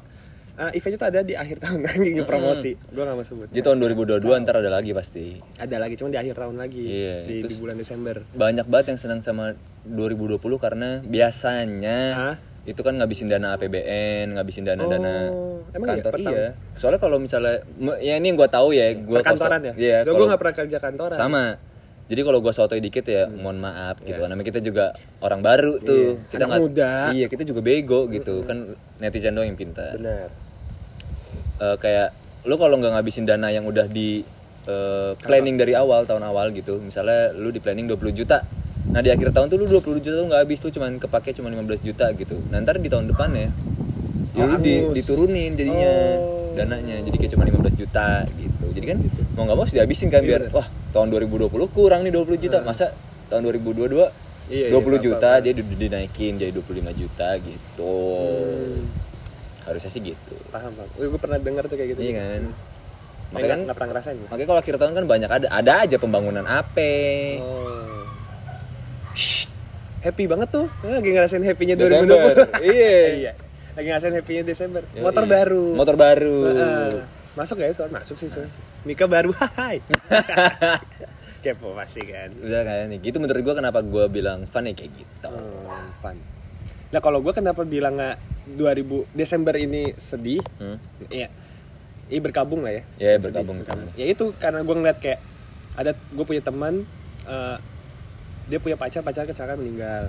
eh, 0.58 0.72
eventnya 0.74 0.98
tuh 0.98 1.08
ada 1.08 1.20
di 1.22 1.34
akhir 1.34 1.58
tahun 1.60 1.80
anjing 1.92 2.18
promosi. 2.24 2.72
Gue 2.88 3.02
gak 3.02 3.14
mau 3.14 3.22
sebut. 3.22 3.48
Jadi 3.48 3.62
tahun 3.62 3.78
2022 3.80 4.42
ntar 4.42 4.56
ada 4.58 4.72
lagi 4.72 4.92
pasti. 4.92 5.38
Ada 5.56 5.78
lagi 5.78 5.94
cuma 5.96 6.10
di 6.10 6.18
akhir 6.18 6.36
tahun 6.36 6.56
lagi 6.56 6.82
Iya, 6.82 7.16
di, 7.24 7.36
di 7.44 7.56
bulan 7.56 7.76
Desember. 7.76 8.26
banyak 8.28 8.66
banget 8.66 8.86
yang 8.92 9.00
senang 9.00 9.20
sama 9.20 9.54
2020 9.86 10.38
karena 10.58 10.90
biasanya 11.02 12.00
Hah? 12.12 12.36
itu 12.64 12.82
kan 12.82 12.94
ngabisin 12.94 13.28
dana 13.28 13.56
APBN, 13.56 14.36
ngabisin 14.36 14.66
dana-dana 14.66 15.30
Oh, 15.30 15.64
emang 15.72 15.88
iya? 15.88 15.94
kantor 15.96 16.14
tahun? 16.18 16.34
iya. 16.34 16.48
Soalnya 16.74 17.00
kalau 17.00 17.18
misalnya 17.18 17.64
ya 18.00 18.14
ini 18.16 18.28
yang 18.28 18.36
gua 18.36 18.50
tahu 18.50 18.74
ya, 18.74 18.92
gua 18.98 19.22
Perkantoran 19.22 19.62
kalau- 19.62 19.70
ya? 19.70 19.74
Iya, 19.78 19.98
so, 20.04 20.12
gue 20.12 20.26
gak 20.26 20.40
pernah 20.42 20.56
kerja 20.58 20.78
kantoran. 20.78 21.16
sama. 21.16 21.46
Jadi 22.08 22.22
kalau 22.24 22.40
gua 22.40 22.52
sotoy 22.52 22.80
dikit 22.80 23.04
ya 23.04 23.28
mohon 23.28 23.60
maaf 23.60 24.00
gitu. 24.00 24.16
Karena 24.18 24.40
kita 24.40 24.60
juga 24.60 24.92
orang 25.20 25.40
baru 25.40 25.76
tuh. 25.78 26.16
Iya, 26.18 26.28
Kita 26.28 26.40
anak 26.40 26.48
nggak- 26.50 26.64
muda. 26.64 26.92
Iya, 27.12 27.26
kita 27.28 27.44
juga 27.44 27.62
bego 27.62 28.08
gitu. 28.08 28.44
Kan 28.44 28.58
netizen 28.98 29.32
doang 29.32 29.48
yang 29.48 29.56
pintar. 29.56 29.96
Benar. 29.96 30.28
Eh, 31.58 31.76
kayak 31.76 32.14
lu 32.46 32.54
kalau 32.56 32.78
nggak 32.78 32.94
ngabisin 32.94 33.26
dana 33.26 33.50
yang 33.50 33.66
udah 33.66 33.90
di 33.90 34.22
eh, 34.64 35.12
planning 35.18 35.58
dari 35.58 35.74
awal 35.74 36.06
tahun 36.06 36.22
awal 36.24 36.54
gitu 36.54 36.78
misalnya 36.78 37.34
lu 37.34 37.50
di 37.50 37.58
planning 37.58 37.88
20 37.88 37.98
juta 38.14 38.46
nah 38.88 39.02
di 39.02 39.10
akhir 39.10 39.34
tahun 39.34 39.50
tuh 39.50 39.58
lu 39.58 39.66
20 39.68 40.00
juta 40.00 40.16
tuh 40.16 40.28
nggak 40.28 40.42
habis 40.44 40.60
tuh 40.60 40.70
cuman 40.70 40.96
kepake 40.96 41.34
cuma 41.34 41.50
15 41.50 41.82
juta 41.82 42.14
gitu 42.14 42.38
nah 42.48 42.62
ntar 42.62 42.78
di 42.78 42.88
tahun 42.88 43.10
depan 43.10 43.30
ya 43.32 43.50
ya 44.32 44.44
lu 44.46 44.58
di- 44.60 44.86
diturunin 44.94 45.52
jadinya 45.54 45.92
Oh. 46.20 46.54
dananya 46.56 47.02
jadi 47.02 47.16
kayak 47.16 47.32
cuma 47.34 47.44
15 47.44 47.74
juta 47.76 48.08
gitu 48.34 48.66
jadi 48.72 48.86
kan 48.88 48.98
mau 49.34 49.44
nggak 49.44 49.56
mau 49.56 49.64
harus 49.64 49.74
dihabisin 49.74 50.08
kan 50.08 50.22
Iya, 50.22 50.30
biar 50.30 50.42
bener. 50.46 50.54
wah 50.54 50.68
tahun 50.92 51.08
2020 51.10 51.52
kurang 51.68 52.02
nih 52.02 52.14
20 52.14 52.38
juta 52.40 52.58
masa 52.62 52.94
tahun 53.28 53.44
2022 53.46 54.08
Iya, 54.48 54.72
20 54.72 54.80
iya, 54.94 55.00
juta 55.04 55.30
paham, 55.34 55.44
dia 55.44 55.54
di- 55.54 55.76
dinaikin 55.76 56.34
jadi 56.38 56.52
25 56.52 56.94
juta 56.94 57.28
gitu 57.36 57.98
Hmm. 57.98 58.80
Harusnya 59.68 59.92
sih 59.92 60.00
gitu 60.00 60.36
Paham, 60.48 60.72
paham. 60.74 60.90
gue 60.96 61.20
pernah 61.20 61.38
dengar 61.38 61.64
tuh 61.68 61.76
kayak 61.76 61.90
gitu. 61.94 62.02
Iya 62.02 62.14
kan. 62.18 62.44
Makanya 63.28 63.52
kan 63.52 63.60
nggak 63.68 63.76
pernah 63.76 63.90
ngerasain. 63.92 64.18
makanya 64.24 64.48
kalau 64.48 64.60
akhir 64.64 64.76
tahun 64.80 64.94
kan 64.96 65.06
banyak 65.06 65.30
ada 65.30 65.48
ada 65.52 65.72
aja 65.84 65.96
pembangunan 66.00 66.46
AP. 66.48 66.78
Oh. 67.44 68.08
Shh. 69.12 69.52
Happy 70.00 70.24
banget 70.30 70.48
tuh. 70.54 70.72
Eh, 70.88 70.94
Lagi 70.96 71.10
ngerasain 71.12 71.44
happy-nya 71.44 71.76
Desember. 71.76 72.16
2020. 72.16 72.64
Iya. 72.72 72.96
iya. 73.12 73.32
Lagi 73.76 73.88
ngerasain 73.92 74.16
happy-nya 74.16 74.44
Desember. 74.48 74.82
Yoi. 74.96 75.04
Motor 75.04 75.24
baru. 75.28 75.66
Motor 75.76 75.96
baru. 76.00 76.38
Heeh. 76.48 76.90
Masuk 77.36 77.60
gak 77.60 77.68
ya 77.70 77.74
soal? 77.76 77.90
Masuk 77.92 78.16
sih 78.16 78.30
soal. 78.32 78.48
Mika 78.88 79.06
baru. 79.06 79.36
Hai. 79.60 79.84
Kepo 81.44 81.76
pasti 81.76 82.02
kan. 82.08 82.32
Udah 82.40 82.62
kan 82.64 82.88
nih. 82.88 83.00
Gitu 83.04 83.18
menurut 83.20 83.42
gua 83.44 83.56
kenapa 83.60 83.84
gua 83.84 84.08
bilang 84.08 84.48
fun 84.48 84.66
ya 84.66 84.74
kayak 84.74 84.92
gitu. 84.96 85.28
Oh, 85.30 85.84
fun. 86.00 86.16
Nah 86.88 87.00
kalau 87.04 87.20
gue 87.20 87.34
kenapa 87.36 87.68
bilang 87.68 88.00
nggak 88.00 88.18
2000 88.56 89.12
Desember 89.12 89.56
ini 89.60 89.92
sedih? 90.00 90.40
Hmm? 90.60 90.80
Iya. 91.12 91.28
Iya 92.08 92.20
berkabung 92.24 92.64
lah 92.64 92.72
ya. 92.72 92.84
Ya, 92.96 93.20
berkabung. 93.20 93.60
Ya 94.00 94.06
itu 94.08 94.32
karena 94.40 94.64
gue 94.64 94.76
ngeliat 94.76 94.98
kayak 95.04 95.20
ada 95.76 95.92
gue 95.94 96.26
punya 96.26 96.40
teman 96.40 96.88
eh, 97.28 97.58
dia 98.48 98.60
punya 98.64 98.80
pacar 98.80 99.04
pacar 99.04 99.28
kecelakaan 99.28 99.60
meninggal. 99.60 100.08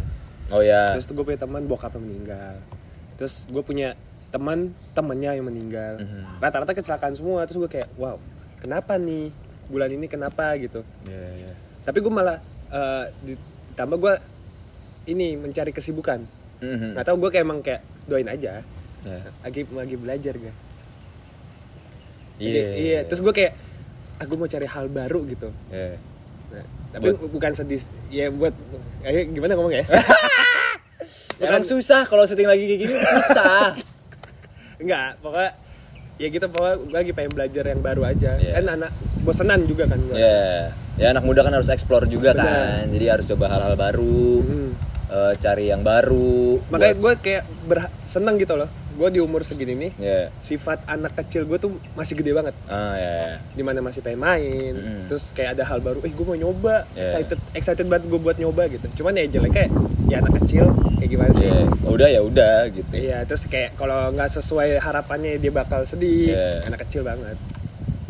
Oh 0.54 0.62
ya. 0.62 0.94
Terus 0.94 1.11
gue 1.11 1.25
punya 1.26 1.40
teman 1.42 1.66
bokapnya 1.66 1.99
meninggal. 1.99 2.54
Terus 3.18 3.50
gue 3.50 3.62
punya 3.66 3.99
teman 4.30 4.70
temennya 4.94 5.35
yang 5.35 5.50
meninggal. 5.50 5.99
Mhm. 5.99 6.38
Rata-rata 6.38 6.78
kecelakaan 6.78 7.18
semua. 7.18 7.42
Terus 7.50 7.66
gue 7.66 7.70
kayak 7.82 7.90
wow 7.99 8.23
kenapa 8.62 8.94
nih 8.94 9.35
bulan 9.66 9.90
ini 9.90 10.06
kenapa 10.06 10.54
gitu. 10.62 10.87
Iya, 11.11 11.28
iya. 11.35 11.52
Tapi 11.82 11.99
gue 11.99 12.12
malah 12.14 12.38
eh, 12.70 13.04
ditambah 13.26 13.99
gue 13.99 14.14
ini 15.11 15.35
mencari 15.35 15.75
kesibukan. 15.75 16.38
Mhm. 16.59 16.99
Nggak 16.99 17.07
tahu 17.07 17.17
gue 17.23 17.31
kayak 17.31 17.45
emang 17.47 17.61
kayak 17.62 17.83
doain 18.11 18.29
aja. 18.29 18.62
Ya. 19.07 19.21
Lagi 19.45 19.62
lagi 19.71 19.97
belajar 19.97 20.35
gue. 20.35 20.55
Iya. 22.38 22.62
Iya. 22.75 22.99
Terus 23.07 23.21
gue 23.23 23.35
kayak 23.35 23.53
aku 24.19 24.33
mau 24.35 24.50
cari 24.50 24.67
hal 24.67 24.87
baru 24.91 25.21
gitu. 25.31 25.49
Iya. 25.71 25.99
Nah, 26.49 26.65
tapi 26.97 27.09
bukan 27.15 27.53
sedih. 27.55 27.83
Ya 28.11 28.33
buat 28.33 28.55
ayo 29.07 29.21
gimana 29.31 29.55
ngomong 29.55 29.75
ya? 29.75 29.85
Emang 31.38 31.62
susah 31.62 32.03
kalau 32.11 32.27
syuting 32.27 32.50
lagi 32.50 32.67
kayak 32.67 32.81
gini 32.83 32.95
susah. 32.99 33.79
Enggak, 34.83 35.19
pokoknya 35.23 35.50
ya 36.19 36.27
gitu 36.35 36.47
pokoknya 36.50 36.75
gue 36.83 36.99
lagi 36.99 37.11
pengen 37.15 37.33
belajar 37.35 37.65
yang 37.71 37.81
baru 37.83 38.03
aja. 38.03 38.31
Iya. 38.43 38.53
Kan 38.59 38.67
anak 38.75 38.91
bosenan 39.23 39.61
juga 39.71 39.87
kan 39.87 39.99
gue. 40.03 40.17
Ya. 40.19 40.75
Ya 40.99 41.15
anak 41.15 41.23
muda 41.23 41.47
kan 41.47 41.55
harus 41.55 41.71
explore 41.71 42.11
juga 42.11 42.35
Benar. 42.35 42.43
kan. 42.43 42.85
Jadi 42.91 43.07
harus 43.07 43.27
coba 43.31 43.47
hal-hal 43.55 43.75
baru. 43.79 44.43
Hmm. 44.43 44.71
Eh, 45.09 45.33
cari 45.35 45.65
yang 45.67 45.81
baru. 45.81 46.61
makanya 46.69 46.95
buat- 46.95 47.17
gue 47.17 47.25
kayak 47.25 47.43
berha- 47.65 47.93
seneng 48.05 48.37
gitu 48.37 48.55
loh 48.55 48.69
gue 48.91 49.09
di 49.09 49.21
umur 49.21 49.41
segini 49.41 49.79
nih 49.79 49.93
ya. 49.95 50.21
sifat 50.38 50.83
anak 50.85 51.15
kecil 51.17 51.45
gue 51.45 51.55
tuh 51.57 51.71
masih 51.93 52.12
gede 52.15 52.33
banget 52.33 52.50
Ah 52.67 52.93
ya. 52.93 53.15
ya. 53.15 53.35
di 53.49 53.62
mana 53.62 53.79
masih 53.79 54.00
pengen 54.00 54.19
main 54.19 54.75
Mm-mm. 54.75 55.07
terus 55.07 55.31
kayak 55.31 55.55
ada 55.55 55.62
hal 55.65 55.79
baru 55.79 56.03
eh 56.03 56.11
gue 56.11 56.25
mau 56.25 56.35
nyoba 56.35 56.83
Yeah. 56.91 57.07
excited 57.07 57.38
excited 57.53 57.87
banget 57.87 58.05
gue 58.07 58.19
buat 58.19 58.35
nyoba 58.37 58.67
gitu 58.67 58.91
cuman 58.97 59.15
ya 59.15 59.31
jeleknya 59.31 59.71
ya 60.05 60.19
anak 60.19 60.43
kecil 60.43 60.67
kayak 60.99 61.11
gimana 61.11 61.31
sih 61.33 61.47
Ya, 61.47 61.62
udah 61.87 62.09
ya 62.11 62.21
udah 62.21 62.57
gitu. 62.69 62.91
iya 62.93 63.23
terus 63.23 63.47
kayak 63.47 63.77
kalau 63.77 64.11
nggak 64.11 64.35
sesuai 64.35 64.77
harapannya 64.77 65.37
dia 65.37 65.53
bakal 65.53 65.85
sedih 65.85 66.35
Yeah. 66.35 66.67
anak 66.67 66.83
kecil 66.83 67.03
banget 67.03 67.38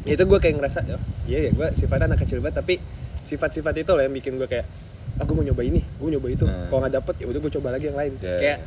Ya, 0.02 0.16
itu 0.16 0.24
gue 0.24 0.38
kayak 0.40 0.56
ngerasa 0.56 0.78
oh, 0.88 1.02
iya 1.26 1.38
ya 1.38 1.50
gue 1.52 1.68
sifatnya 1.74 2.08
anak 2.08 2.24
kecil 2.24 2.40
banget 2.40 2.56
tapi 2.56 2.80
sifat-sifat 3.22 3.76
itu 3.76 3.90
loh 3.90 4.00
yang 4.00 4.14
bikin 4.14 4.34
gue 4.34 4.48
kayak 4.48 4.64
ah 5.18 5.24
gue 5.24 5.34
mau 5.34 5.42
nyoba 5.42 5.62
ini 5.62 5.80
gue 5.82 6.08
nyoba 6.08 6.28
itu 6.28 6.44
Hmm. 6.44 6.66
kalau 6.68 6.80
nggak 6.80 6.94
dapet 6.94 7.14
ya 7.18 7.26
udah 7.26 7.40
gue 7.40 7.52
coba 7.52 7.68
lagi 7.70 7.84
yang 7.86 7.96
lain 7.96 8.12
Yeah. 8.18 8.38
kayak 8.38 8.58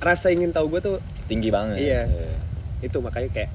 rasa 0.00 0.26
ingin 0.28 0.50
tahu 0.50 0.66
gue 0.68 0.80
tuh 0.80 0.96
Tinggi 1.24 1.48
banget. 1.48 1.80
Iya. 1.80 2.00
Ya. 2.04 2.36
itu 2.82 2.98
makanya 2.98 3.30
kayak 3.30 3.50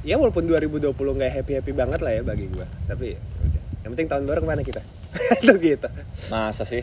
ya 0.00 0.16
walaupun 0.16 0.44
2020 0.44 0.88
nggak 0.92 1.30
happy 1.30 1.52
happy 1.54 1.72
banget 1.72 2.00
lah 2.00 2.10
ya 2.10 2.22
bagi 2.22 2.46
gue 2.46 2.64
tapi 2.86 3.14
udah 3.14 3.62
yang 3.80 3.90
penting 3.92 4.08
tahun 4.08 4.24
baru 4.24 4.40
ke 4.40 4.48
mana 4.48 4.62
kita 4.62 4.80
tuh 5.42 5.56
gitu 5.56 5.88
Masa 6.26 6.64
sih? 6.64 6.80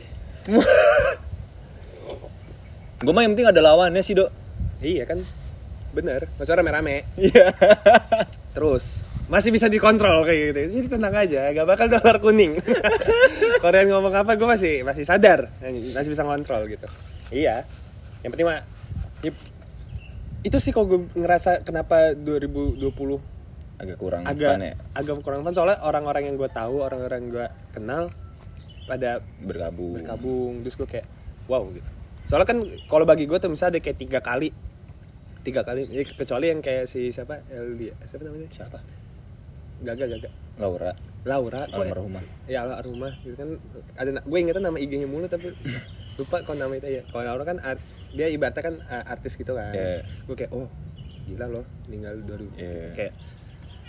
Gue 2.97 3.11
mah 3.11 3.21
yang 3.21 3.33
penting 3.33 3.45
ada 3.47 3.61
lawannya 3.63 4.01
sih, 4.01 4.13
Dok. 4.13 4.29
iya 4.77 5.03
kan 5.03 5.21
bener 5.89 6.29
maksudnya 6.35 6.61
rame-rame 6.61 7.09
Iya. 7.15 7.49
terus 8.51 9.01
masih 9.27 9.51
bisa 9.51 9.67
dikontrol 9.67 10.23
kayak 10.23 10.55
gitu. 10.55 10.59
Jadi 10.79 10.87
tenang 10.87 11.15
aja 11.15 11.51
gak 11.51 11.67
bakal 11.67 11.87
dolar 11.91 12.17
kuning. 12.23 12.59
Korean 13.63 13.87
ngomong 13.91 14.13
apa 14.15 14.39
gue 14.39 14.47
masih 14.47 14.73
masih 14.87 15.03
sadar. 15.03 15.51
Masih 15.63 16.09
bisa 16.11 16.23
ngontrol 16.23 16.67
gitu. 16.71 16.87
Iya. 17.31 17.67
Yang 18.23 18.31
penting 18.35 18.47
mah 18.47 18.63
itu 20.45 20.57
sih 20.63 20.71
kalau 20.71 20.87
gue 20.87 20.99
ngerasa 21.17 21.65
kenapa 21.67 22.15
2020 22.15 22.79
Agak 23.77 23.97
kurang 24.01 24.25
agak 24.25 24.57
fun 24.57 24.63
ya. 24.63 24.73
agak 24.97 25.13
kurang 25.21 25.41
fun 25.45 25.53
soalnya 25.53 25.77
orang-orang 25.85 26.33
yang 26.33 26.35
gue 26.39 26.49
tahu 26.49 26.81
orang-orang 26.81 27.17
yang 27.21 27.29
gue 27.29 27.47
kenal 27.77 28.03
pada 28.89 29.21
bergabung. 29.37 30.01
berkabung 30.01 30.53
terus 30.65 30.73
gue 30.79 30.87
kayak 30.87 31.05
wow 31.45 31.61
gitu. 31.69 31.85
Soalnya 32.25 32.47
kan 32.47 32.57
kalau 32.89 33.05
bagi 33.05 33.29
gue 33.29 33.37
tuh 33.37 33.51
misalnya 33.51 33.77
ada 33.77 33.81
kayak 33.83 33.97
tiga 33.99 34.19
kali. 34.23 34.49
Tiga 35.45 35.61
kali. 35.61 35.85
Ya, 35.93 36.01
kecuali 36.03 36.45
yang 36.49 36.59
kayak 36.63 36.89
si 36.89 37.11
siapa? 37.11 37.43
Eldia 37.51 37.93
siapa 38.09 38.23
namanya? 38.25 38.49
Siapa? 38.49 38.79
Gaga 39.79 40.05
Gaga. 40.07 40.29
Laura. 40.57 40.91
Laura 41.23 41.61
kok 41.65 41.75
Almarhumah. 41.77 42.23
ya 42.45 42.63
almarhumah. 42.63 43.13
Gitu 43.21 43.35
kan. 43.35 43.49
Ada 43.93 44.21
gue 44.21 44.37
ingetnya 44.37 44.63
nama 44.63 44.77
IG-nya 44.77 45.05
mulu 45.05 45.27
tapi 45.27 45.51
lupa 46.19 46.41
kalau 46.41 46.57
nama 46.57 46.73
itu 46.73 46.87
ya 46.89 47.01
kalau 47.07 47.23
Laura 47.25 47.43
kan 47.43 47.57
art- 47.61 47.83
dia 48.09 48.25
ibaratnya 48.27 48.63
kan 48.63 48.75
artis 49.05 49.35
gitu 49.35 49.53
kan. 49.53 49.75
Iya. 49.75 50.01
gue 50.25 50.35
kayak 50.35 50.51
oh 50.51 50.65
gila 51.27 51.45
loh 51.51 51.65
meninggal 51.85 52.15
baru. 52.23 52.47
Iya. 52.55 52.87
kayak 52.95 53.13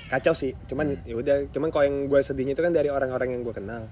kacau 0.09 0.35
sih. 0.35 0.52
Cuman 0.66 0.99
Hmm. 0.99 1.07
ya 1.07 1.14
udah 1.14 1.37
cuman 1.49 1.68
kalau 1.71 1.85
yang 1.87 1.97
gue 2.07 2.21
sedihnya 2.21 2.52
itu 2.52 2.61
kan 2.61 2.75
dari 2.75 2.90
orang-orang 2.90 3.33
yang 3.33 3.42
gue 3.42 3.54
kenal. 3.54 3.87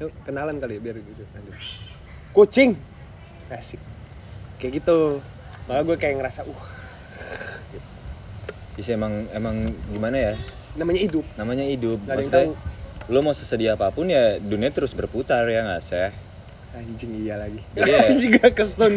Yuk, 0.00 0.08
kenalan 0.24 0.56
kali 0.56 0.74
ya, 0.74 0.80
biar 0.80 0.96
gitu. 0.96 1.22
Lanjut 1.30 1.54
kucing! 2.30 2.72
Asik. 3.50 3.82
Kayak 4.56 4.80
gitu. 4.80 5.20
Makanya 5.66 5.84
gue 5.84 5.96
kayak 5.98 6.14
ngerasa 6.16 6.40
uh. 6.46 6.62
Bisa 8.72 8.96
emang 8.96 9.28
emang 9.30 9.56
gimana 9.90 10.16
ya? 10.16 10.34
Namanya 10.72 11.00
hidup 11.00 11.24
Namanya 11.34 11.64
hidup. 11.64 11.98
Gak 12.02 12.16
Maksudnya, 12.20 12.46
lo 13.06 13.18
mau 13.20 13.32
sesedia 13.32 13.74
apa 13.74 13.88
pun 13.88 14.06
ya 14.06 14.36
dunia 14.36 14.68
terus 14.68 14.90
berputar 14.90 15.42
ya 15.44 15.64
nggak 15.64 15.82
sih? 15.82 16.10
anjing 16.70 17.10
iya 17.20 17.34
lagi 17.34 17.58
Jadi 17.72 17.90
ya- 17.90 18.06
anjing 18.10 18.30
gak 18.32 18.52
kestun 18.54 18.92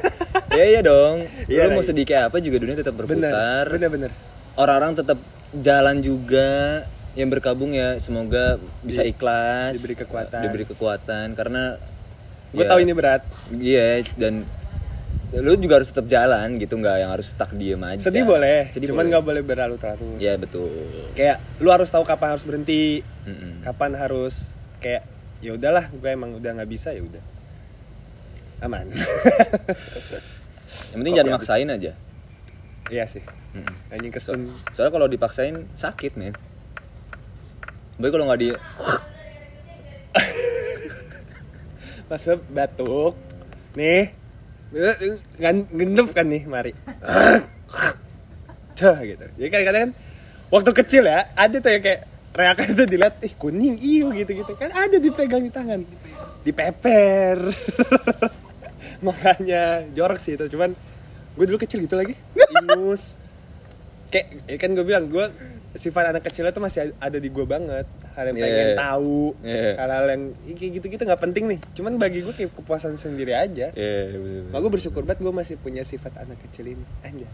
ya 0.58 0.64
iya 0.64 0.80
dong. 0.80 1.26
Iya 1.44 1.66
lo 1.66 1.70
mau 1.72 1.82
sedih 1.82 2.04
kayak 2.04 2.30
apa 2.30 2.38
juga 2.38 2.56
dunia 2.58 2.76
tetap 2.76 2.94
berputar. 2.94 3.66
bener 3.66 3.88
bener 3.88 3.90
bener 3.90 4.10
Orang-orang 4.54 4.94
tetap 4.94 5.18
jalan 5.52 5.98
juga. 5.98 6.82
Yang 7.12 7.28
berkabung 7.34 7.74
ya 7.74 7.98
semoga 7.98 8.56
bisa 8.80 9.02
Di- 9.02 9.10
ikhlas. 9.10 9.74
diberi 9.74 9.94
kekuatan. 9.96 10.40
Diberi 10.40 10.64
kekuatan 10.64 11.26
karena 11.34 11.74
gue 12.48 12.62
ya, 12.62 12.70
tahu 12.70 12.78
ini 12.78 12.92
berat 12.92 13.22
Iya 13.50 14.06
dan 14.14 14.46
lu 15.30 15.52
juga 15.54 15.76
harus 15.76 15.88
tetap 15.88 16.06
jalan 16.06 16.56
gitu 16.56 16.74
nggak 16.74 16.96
yang 16.98 17.12
harus 17.12 17.28
stuck 17.28 17.52
diem 17.52 17.76
aja. 17.78 18.00
sedih 18.02 18.24
boleh 18.24 18.68
Sedih 18.68 18.88
cuman 18.88 18.96
boleh. 18.98 19.10
nggak 19.10 19.24
boleh 19.24 19.42
berlarut-larut 19.42 20.16
Ya 20.16 20.34
betul. 20.34 20.72
kayak 21.12 21.36
lu 21.58 21.68
harus 21.68 21.86
tahu 21.86 22.00
kapan 22.02 22.32
harus 22.32 22.42
berhenti 22.42 23.04
Mm-mm. 23.22 23.60
kapan 23.60 23.92
harus 23.92 24.56
kayak 24.78 25.04
ya 25.38 25.52
udahlah 25.52 25.90
gue 25.90 26.08
emang 26.08 26.32
udah 26.34 26.50
nggak 26.54 26.66
bisa 26.66 26.90
ya 26.90 27.00
udah 27.00 27.20
aman 28.60 28.88
Yang 30.88 30.98
penting 30.98 31.12
Kopi 31.12 31.18
jangan 31.18 31.32
maksain 31.34 31.68
aja. 31.70 31.92
iya 32.88 33.04
sih 33.04 33.20
Mm-mm. 33.52 33.74
anjing 33.90 34.10
kestun 34.10 34.48
Soalnya 34.72 34.92
kalau 34.92 35.06
dipaksain 35.06 35.54
sakit 35.74 36.16
men. 36.16 36.32
Baik 37.96 38.12
kalau 38.12 38.24
nggak 38.26 38.40
di 38.40 38.48
masa 42.08 42.40
batuk 42.42 43.12
nih 43.74 44.16
gendep 45.72 46.08
kan 46.12 46.26
nih 46.28 46.42
mari. 46.44 46.72
Cah 48.78 48.98
gitu. 49.02 49.24
Jadi 49.38 49.48
kan 49.50 49.60
kadang 49.64 49.82
kan 49.88 49.90
waktu 50.52 50.70
kecil 50.76 51.02
ya 51.08 51.28
ada 51.34 51.56
tuh 51.58 51.70
yang 51.72 51.82
kayak 51.82 52.00
reaksi 52.36 52.66
itu 52.70 52.84
dilihat 52.86 53.14
ih 53.24 53.34
kuning 53.34 53.76
iyo 53.80 54.12
gitu 54.14 54.32
gitu 54.44 54.52
kan. 54.54 54.70
Ada 54.70 54.96
dipegang 55.00 55.42
di 55.44 55.52
tangan. 55.52 55.80
Dipeper. 56.44 57.52
Makanya 59.06 59.86
jorok 59.94 60.18
sih 60.22 60.34
itu 60.36 60.46
cuman 60.50 60.74
gue 61.38 61.44
dulu 61.44 61.58
kecil 61.58 61.82
gitu 61.82 61.96
lagi. 61.98 62.14
Ingus 62.36 63.18
kayak 64.08 64.26
ya 64.44 64.56
kan 64.56 64.70
gue 64.72 64.82
bilang 64.82 65.06
gue 65.06 65.24
sifat 65.70 66.10
anak 66.10 66.22
kecilnya 66.22 66.50
tuh 66.50 66.60
masih 66.60 66.96
ada 66.96 67.16
di 67.16 67.28
gue 67.28 67.44
banget 67.44 67.84
hal 68.14 68.24
yang 68.26 68.36
pengen 68.36 68.56
Yeah. 68.66 68.74
tahu 68.74 69.22
Yeah. 69.38 69.74
hal-hal 69.76 70.06
yang 70.08 70.22
ya 70.42 70.54
kayak 70.54 70.70
gitu-gitu 70.74 71.02
nggak 71.04 71.22
penting 71.22 71.44
nih 71.46 71.58
cuman 71.72 71.92
bagi 71.96 72.18
gue 72.20 72.32
kayak 72.32 72.50
kepuasan 72.52 72.96
sendiri 72.96 73.32
aja 73.32 73.68
Iya, 73.70 74.00
bener-bener. 74.10 74.48
Mak 74.48 74.58
gue 74.58 74.72
bersyukur 74.72 75.02
banget 75.02 75.20
gue 75.20 75.34
masih 75.34 75.54
punya 75.56 75.82
sifat 75.82 76.16
anak 76.16 76.40
kecil 76.42 76.66
ini 76.68 76.84
aja 77.00 77.28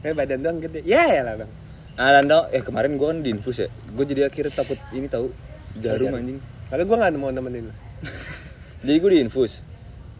kayak 0.00 0.14
badan 0.16 0.40
doang 0.40 0.58
gede 0.58 0.82
ya 0.82 1.04
ya 1.08 1.22
lah 1.22 1.36
bang 1.38 1.52
Ah, 1.92 2.16
Nando, 2.16 2.48
eh 2.48 2.58
kemarin 2.58 2.96
gue 2.96 3.04
kan 3.04 3.20
di 3.20 3.28
infus 3.28 3.60
ya. 3.60 3.68
Gue 3.92 4.08
jadi 4.08 4.24
akhirnya 4.24 4.54
takut 4.54 4.78
ini 4.90 5.04
tahu 5.04 5.36
jarum 5.76 6.08
Jarum. 6.08 6.16
anjing. 6.16 6.38
makanya 6.64 6.86
gue 6.86 6.96
nggak 6.96 7.12
mau 7.14 7.28
nemenin 7.28 7.64
lo 7.68 7.74
Jadi 8.80 8.96
gue 8.96 9.10
di 9.10 9.20
infus. 9.20 9.60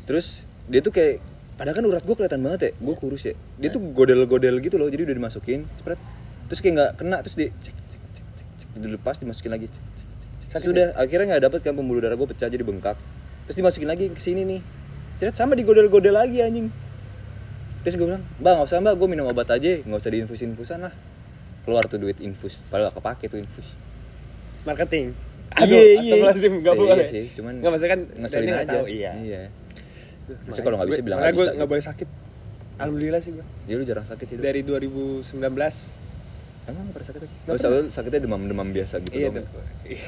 Terus 0.04 0.26
dia 0.68 0.80
tuh 0.80 0.92
kayak 0.92 1.24
padahal 1.60 1.76
kan 1.76 1.84
urat 1.84 2.02
gue 2.08 2.16
kelihatan 2.16 2.40
banget 2.40 2.60
ya. 2.64 2.70
Gue 2.80 2.94
kurus 2.96 3.28
ya. 3.28 3.36
Dia 3.60 3.68
tuh 3.68 3.84
godel-godel 3.92 4.56
gitu 4.64 4.80
loh. 4.80 4.88
Jadi 4.88 5.04
udah 5.04 5.16
dimasukin, 5.20 5.68
spread. 5.76 6.00
Terus 6.48 6.60
kayak 6.64 6.72
nggak 6.72 6.90
kena 6.96 7.16
terus 7.20 7.36
di 7.36 7.52
cek 7.52 7.76
cek 7.76 8.00
cek 8.16 8.26
cek, 8.32 8.48
cek. 8.64 8.68
dilepas 8.80 9.20
dimasukin 9.20 9.52
lagi. 9.52 9.68
Cek, 9.68 9.76
cek, 9.76 10.06
cek, 10.08 10.48
cek. 10.56 10.62
Sudah 10.64 10.86
akhirnya 10.96 11.36
nggak 11.36 11.42
dapet 11.52 11.60
kan 11.60 11.76
pembuluh 11.76 12.00
darah 12.00 12.16
gue 12.16 12.24
pecah 12.32 12.48
jadi 12.48 12.64
bengkak. 12.64 12.96
Terus 13.44 13.56
dimasukin 13.60 13.92
lagi 13.92 14.08
ke 14.08 14.22
sini 14.24 14.48
nih. 14.48 14.60
Ceret 15.20 15.36
sama 15.36 15.52
digodel-godel 15.52 16.16
lagi 16.16 16.40
anjing. 16.40 16.72
Terus 17.84 18.00
gue 18.00 18.08
bilang, 18.08 18.24
"Bang, 18.40 18.56
nggak 18.60 18.68
usah 18.72 18.80
Mbak, 18.80 18.94
gue 18.96 19.08
minum 19.12 19.28
obat 19.28 19.52
aja, 19.52 19.84
nggak 19.84 20.00
usah 20.00 20.10
diinfus-infusan 20.16 20.80
lah." 20.80 20.92
Keluar 21.68 21.84
tuh 21.84 22.00
duit 22.00 22.16
infus, 22.24 22.64
padahal 22.72 22.88
gak 22.88 23.04
kepake 23.04 23.24
tuh 23.28 23.36
infus. 23.36 23.68
marketing 24.64 25.16
Iya, 25.50 25.64
aduh 25.64 25.76
iya. 25.76 25.98
astagfirullahazzim 25.98 26.52
nggak 26.62 26.74
Iya 26.76 26.80
boleh 26.80 27.06
sih, 27.10 27.24
cuman 27.34 27.52
nggak 27.58 27.70
maksudnya 27.74 27.90
kan 27.90 28.00
ngeselin 28.22 28.54
aja. 28.54 28.70
tahu, 28.70 28.84
iya 28.86 29.10
Iya. 29.18 29.42
Maksudnya 30.40 30.64
kalau 30.64 30.76
nggak 30.76 30.88
bisa 30.88 31.00
bilang 31.00 31.18
nggak 31.18 31.26
nggak 31.26 31.32
gue 31.32 31.42
bisa. 31.42 31.50
nggak 31.50 31.60
gitu. 31.60 31.72
boleh 31.72 31.84
sakit 31.84 32.08
alhamdulillah 32.76 33.20
sih 33.20 33.30
gue 33.32 33.46
Ya 33.64 33.74
lu 33.74 33.84
jarang 33.84 34.04
sakit 34.04 34.26
sih. 34.26 34.36
Dari 34.36 34.60
2019 34.62 35.30
Emang 36.62 36.82
nggak 36.82 36.92
pernah 36.92 37.08
sakit 37.08 37.20
lagi? 37.20 37.34
Oh, 37.44 37.56
selalu 37.56 37.78
sakitnya 37.88 38.20
demam-demam 38.22 38.68
biasa 38.70 38.94
gitu 39.00 39.14
iya 39.14 39.28
dong. 39.28 39.46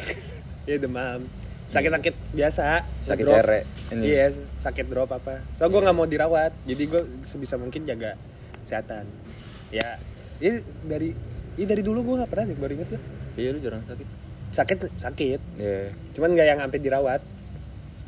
iya 0.69 0.77
demam 0.79 1.21
sakit-sakit 1.67 2.15
biasa 2.31 2.85
Sakit 3.01 3.25
cere. 3.25 3.61
Iya 3.91 4.27
sakit 4.59 4.87
drop 4.87 5.11
apa 5.11 5.41
so 5.53 5.65
gue 5.65 5.73
Iya. 5.73 5.83
nggak 5.83 5.97
mau 5.97 6.07
dirawat 6.07 6.53
jadi 6.63 6.83
gue 6.87 7.03
sebisa 7.23 7.57
mungkin 7.57 7.83
jaga 7.83 8.15
kesehatan 8.63 9.09
ya 9.71 9.97
ini 10.39 10.59
dari 10.83 11.11
ini 11.53 11.65
dari 11.65 11.81
dulu 11.81 12.01
gue 12.03 12.15
nggak 12.19 12.31
pernah 12.31 12.45
nih 12.47 12.57
baru 12.57 12.73
inget 12.75 12.89
gue 12.91 13.01
Iya 13.35 13.49
lu 13.51 13.59
jarang 13.59 13.81
sakit. 13.83 14.07
sakit 14.53 14.79
sakit 14.97 15.41
Iya. 15.57 15.97
cuman 16.13 16.29
nggak 16.31 16.47
yang 16.47 16.61
sampai 16.61 16.79
dirawat 16.79 17.21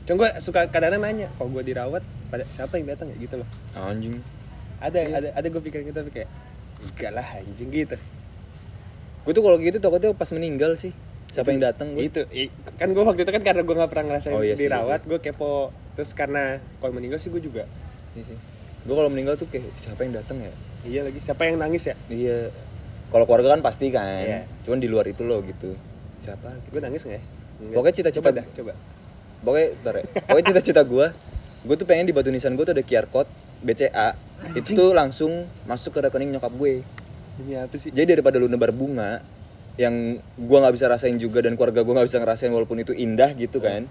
cuma 0.05 0.15
gue 0.19 0.31
suka 0.39 0.69
kadang-kadang 0.69 1.01
nanya 1.03 1.29
kalau 1.35 1.49
gue 1.51 1.65
dirawat 1.65 2.03
pada 2.29 2.45
siapa 2.51 2.77
yang 2.77 2.89
datang 2.89 3.09
ya 3.09 3.17
gitu 3.19 3.35
loh 3.37 3.49
Anjing. 3.75 4.21
ada 4.79 4.99
Iya. 4.99 5.15
ada 5.15 5.29
ada 5.33 5.47
gue 5.47 5.63
pikirin 5.63 5.85
gitu 5.87 5.99
tapi 5.99 6.13
kayak 6.13 6.29
enggak 6.83 7.11
lah 7.13 7.27
anjing 7.35 7.71
gitu 7.71 7.97
Gue 9.25 9.33
tuh 9.33 9.41
kalau 9.41 9.57
gitu 9.57 9.81
takutnya 9.81 10.13
pas 10.13 10.29
meninggal 10.29 10.77
sih. 10.77 10.93
Siapa 11.33 11.49
yang 11.49 11.65
datang 11.65 11.97
gue? 11.97 12.05
itu 12.05 12.21
kan 12.77 12.93
gue 12.93 13.01
waktu 13.01 13.25
itu 13.25 13.33
kan 13.33 13.43
karena 13.43 13.63
gue 13.63 13.73
nggak 13.73 13.89
pernah 13.89 14.05
ngerasain 14.07 14.31
Oh, 14.31 14.45
iya 14.45 14.53
sih, 14.53 14.69
dirawat 14.69 15.01
gue 15.03 15.17
kepo 15.19 15.73
terus 15.95 16.13
karena 16.13 16.61
kalau 16.77 16.93
meninggal 16.93 17.17
sih 17.17 17.27
gue 17.29 17.41
juga 17.41 17.65
Iya 18.13 18.23
sih. 18.29 18.39
Gue 18.85 18.93
kalau 18.93 19.09
meninggal 19.09 19.35
tuh 19.35 19.49
kayak 19.49 19.65
siapa 19.79 20.05
yang 20.05 20.13
datang 20.15 20.39
ya? 20.39 20.53
iya 20.85 21.01
lagi 21.01 21.17
siapa 21.19 21.43
yang 21.43 21.57
nangis 21.57 21.83
ya 21.85 21.97
Iya. 22.07 22.53
Kalau 23.09 23.25
keluarga 23.25 23.49
kan 23.51 23.65
pasti 23.65 23.89
kan. 23.89 24.05
Iya. 24.21 24.45
Cuman 24.63 24.79
di 24.79 24.87
luar 24.87 25.09
itu 25.09 25.25
loh 25.25 25.41
gitu. 25.41 25.73
Siapa? 26.21 26.53
gue 26.69 26.79
nangis 26.79 27.03
nggak 27.03 27.17
ya. 27.17 27.25
Pokoknya 27.73 27.95
cita-cita- 27.97 28.21
coba 28.21 28.31
dah 28.37 28.47
coba 28.53 28.73
Pokoknya, 29.45 29.69
bentar 29.77 29.95
ya. 30.01 30.05
Pokoknya 30.25 30.47
cita-cita 30.51 30.83
gue 30.83 31.07
gue 31.65 31.77
tuh 31.81 31.87
pengen 31.89 32.05
di 32.05 32.13
batu 32.13 32.29
nisan 32.29 32.57
gue 32.57 32.65
tuh 32.65 32.77
ada 32.77 32.85
QR 32.85 33.09
code 33.09 33.29
BCA 33.65 34.13
itu 34.53 34.77
tuh 34.77 34.93
langsung 34.93 35.49
masuk 35.65 35.97
ke 35.97 36.05
rekening 36.05 36.37
nyokap 36.37 36.53
gue 36.53 36.85
Ini 37.41 37.65
apa 37.65 37.75
sih? 37.81 37.89
jadi 37.89 38.17
daripada 38.17 38.37
lu 38.37 38.53
nebar 38.53 38.69
bunga 38.69 39.25
yang 39.75 40.21
gua 40.39 40.63
nggak 40.63 40.75
bisa 40.77 40.87
rasain 40.87 41.17
juga 41.19 41.43
dan 41.43 41.59
keluarga 41.59 41.83
gua 41.83 41.99
nggak 41.99 42.09
bisa 42.13 42.19
ngerasain 42.23 42.53
walaupun 42.53 42.79
itu 42.79 42.95
indah 42.95 43.35
gitu 43.35 43.59
kan 43.59 43.89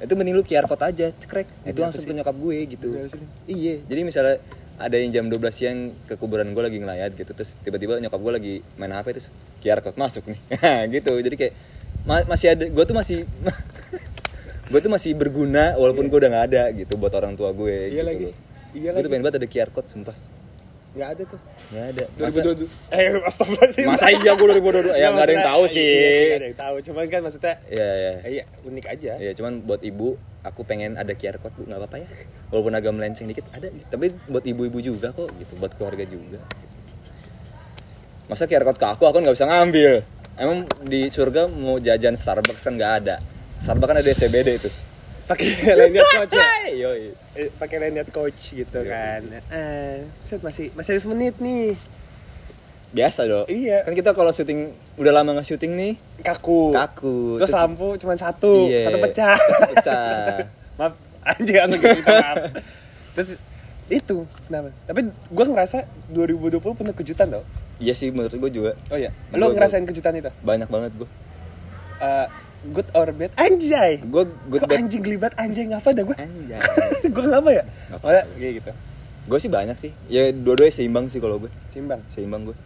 itu 0.00 0.12
mending 0.16 0.32
lu 0.32 0.40
QR 0.40 0.64
code 0.64 0.80
aja 0.80 1.12
cekrek 1.12 1.44
itu 1.60 1.76
apa 1.76 1.92
langsung 1.92 2.06
sih? 2.06 2.08
ke 2.08 2.14
nyokap 2.16 2.36
gue 2.40 2.56
gitu 2.72 2.86
sih? 3.10 3.20
iya 3.44 3.74
jadi 3.84 4.00
misalnya 4.00 4.40
ada 4.80 4.96
yang 4.96 5.12
jam 5.12 5.24
12 5.28 5.52
siang 5.52 5.92
ke 6.08 6.16
kuburan 6.16 6.56
gue 6.56 6.62
lagi 6.64 6.80
ngelayat 6.80 7.12
gitu 7.20 7.36
terus 7.36 7.52
tiba-tiba 7.60 8.00
nyokap 8.00 8.16
gue 8.16 8.32
lagi 8.32 8.54
main 8.80 8.96
HP 8.96 9.06
terus 9.20 9.28
QR 9.60 9.84
code 9.84 10.00
masuk 10.00 10.24
nih 10.24 10.40
gitu 10.96 11.12
jadi 11.20 11.36
kayak 11.36 11.54
ma- 12.08 12.24
masih 12.24 12.56
ada 12.56 12.64
gue 12.64 12.84
tuh 12.88 12.96
masih 12.96 13.28
gue 14.70 14.78
tuh 14.78 14.88
masih 14.88 15.12
berguna 15.12 15.74
walaupun 15.74 16.06
gue 16.06 16.16
udah 16.16 16.30
nggak 16.30 16.46
ada 16.48 16.62
gitu 16.72 16.94
buat 16.94 17.10
orang 17.10 17.34
tua 17.34 17.50
gue 17.50 17.90
Iya 17.90 17.90
gitu 17.92 18.06
lagi. 18.06 18.24
loh. 18.24 18.34
Iya 18.70 18.88
gue 18.88 18.94
tuh 18.94 18.94
lagi. 18.96 19.08
pengen 19.08 19.22
banget 19.24 19.36
ada 19.36 19.48
QR 19.48 19.70
code 19.70 19.88
sumpah 19.88 20.16
Nggak 20.90 21.08
ada 21.08 21.22
tuh. 21.24 21.40
nggak 21.70 21.86
ada 21.88 22.04
masa, 22.18 22.38
2022. 22.40 22.66
Eh, 22.90 23.06
astagfirullahaladzim. 23.20 23.86
masa 23.86 24.06
iya 24.10 24.32
gue 24.32 24.46
2022 24.48 24.90
ya 24.92 25.06
nggak 25.08 25.22
ada 25.22 25.32
yang 25.32 25.46
tahu 25.46 25.62
sih 25.66 25.86
Iya 25.86 26.10
nggak 26.10 26.34
ada 26.34 26.46
yang 26.46 26.58
tahu. 26.58 26.76
Cuman 26.80 27.04
kan 27.06 27.20
maksudnya, 27.20 27.54
Iya 27.68 27.88
iya. 27.94 28.12
iya 28.26 28.44
unik 28.60 28.84
aja. 28.88 29.12
Iya, 29.16 29.32
cuman 29.32 29.52
buat 29.60 29.80
ibu 29.80 30.08
aku 30.40 30.60
pengen 30.64 30.94
ada 30.94 31.12
QR 31.12 31.36
code 31.36 31.54
bu, 31.54 31.62
nggak 31.64 31.78
apa-apa 31.78 31.96
ya. 31.96 32.08
Walaupun 32.48 32.72
agak 32.72 32.90
melenceng 32.92 33.26
dikit 33.26 33.46
ada. 33.50 33.70
Tapi 33.86 34.06
buat 34.26 34.42
ibu-ibu 34.42 34.78
juga 34.80 35.10
kok 35.10 35.30
gitu, 35.32 35.52
buat 35.56 35.70
keluarga 35.72 36.02
juga. 36.02 36.42
Masa 38.26 38.46
QR 38.46 38.62
code 38.64 38.78
ke 38.78 38.86
aku, 38.88 39.02
aku 39.04 39.18
nggak 39.20 39.34
bisa 39.34 39.46
ngambil. 39.46 39.92
Emang 40.34 40.58
di 40.82 41.06
surga 41.06 41.46
mau 41.46 41.78
jajan 41.78 42.14
Starbucks 42.14 42.62
kan 42.62 42.74
nggak 42.74 42.92
ada. 43.00 43.16
Starbucks 43.60 43.86
kan 43.86 43.96
ada 43.96 44.10
SCBD 44.10 44.48
itu. 44.56 44.70
Pakai 45.26 45.46
lanyard 45.78 46.08
coach 46.10 46.34
ya. 46.34 46.48
Yoi. 46.82 47.12
Eh, 47.34 47.48
pakai 47.52 47.76
lanyard 47.78 48.10
coach 48.10 48.40
gitu 48.50 48.80
kan. 48.82 49.20
Eh, 49.46 50.08
set 50.20 50.40
masih 50.40 50.72
masih 50.72 50.90
ada 50.92 51.00
semenit 51.00 51.36
nih. 51.38 51.76
Biasa 52.90 53.22
dong. 53.22 53.46
Iya. 53.46 53.84
Kan 53.84 53.94
kita 53.94 54.10
kalau 54.10 54.32
syuting 54.32 54.70
udah 54.96 55.12
lama 55.12 55.30
nggak 55.32 55.46
syuting 55.46 55.72
nih, 55.72 55.92
Kaku. 56.20 56.74
kaku. 56.74 57.38
Terus 57.38 57.54
lampu 57.54 57.94
cuma 57.96 58.14
satu, 58.14 58.66
Iya. 58.66 58.82
satu 58.82 58.98
pecah. 58.98 59.38
Satu 59.38 59.64
pecah. 59.70 60.34
maaf, 60.80 60.94
anjing 61.22 61.54
langsung 61.54 61.78
gitu, 61.78 62.02
maaf. 62.02 62.36
Terus 63.14 63.28
itu 63.88 64.16
kenapa? 64.42 64.74
Tapi 64.84 65.00
gua 65.28 65.46
ngerasa 65.46 65.78
2020 66.08 66.58
penuh 66.74 66.94
kejutan 66.96 67.26
tau. 67.30 67.44
Iya 67.78 67.94
sih 67.94 68.10
menurut 68.10 68.34
gue 68.34 68.50
juga. 68.52 68.72
Oh 68.90 68.98
iya. 68.98 69.14
Gua- 69.30 69.38
Lo 69.38 69.44
gua- 69.46 69.54
ngerasain 69.56 69.86
kejutan 69.86 70.12
itu? 70.12 70.28
Banyak 70.40 70.66
banget 70.66 70.90
gue. 70.98 71.08
Eh, 71.98 72.26
good 72.66 72.88
or 72.92 73.08
bad? 73.10 73.32
Anjay. 73.34 74.00
Gue 74.02 74.24
good 74.46 74.60
Kok 74.60 74.68
bad. 74.68 74.78
anjing 74.78 75.00
gelibat 75.00 75.32
anjing 75.34 75.68
apa 75.70 75.88
dah 75.90 76.02
gua? 76.02 76.16
Anjay. 76.16 76.60
gua 77.14 77.24
ngapa 77.30 77.50
ya? 77.50 77.64
Ngapa? 77.88 78.02
Oh 78.02 78.10
ya, 78.10 78.22
kayak 78.30 78.54
gitu. 78.56 78.70
gue 79.22 79.38
sih 79.38 79.48
banyak 79.48 79.76
sih. 79.78 79.92
Ya 80.06 80.28
dua-duanya 80.28 80.72
seimbang 80.72 81.06
sih 81.06 81.18
kalau 81.18 81.38
gue. 81.38 81.50
Simbang. 81.70 82.00
seimbang 82.10 82.44
gue 82.46 82.56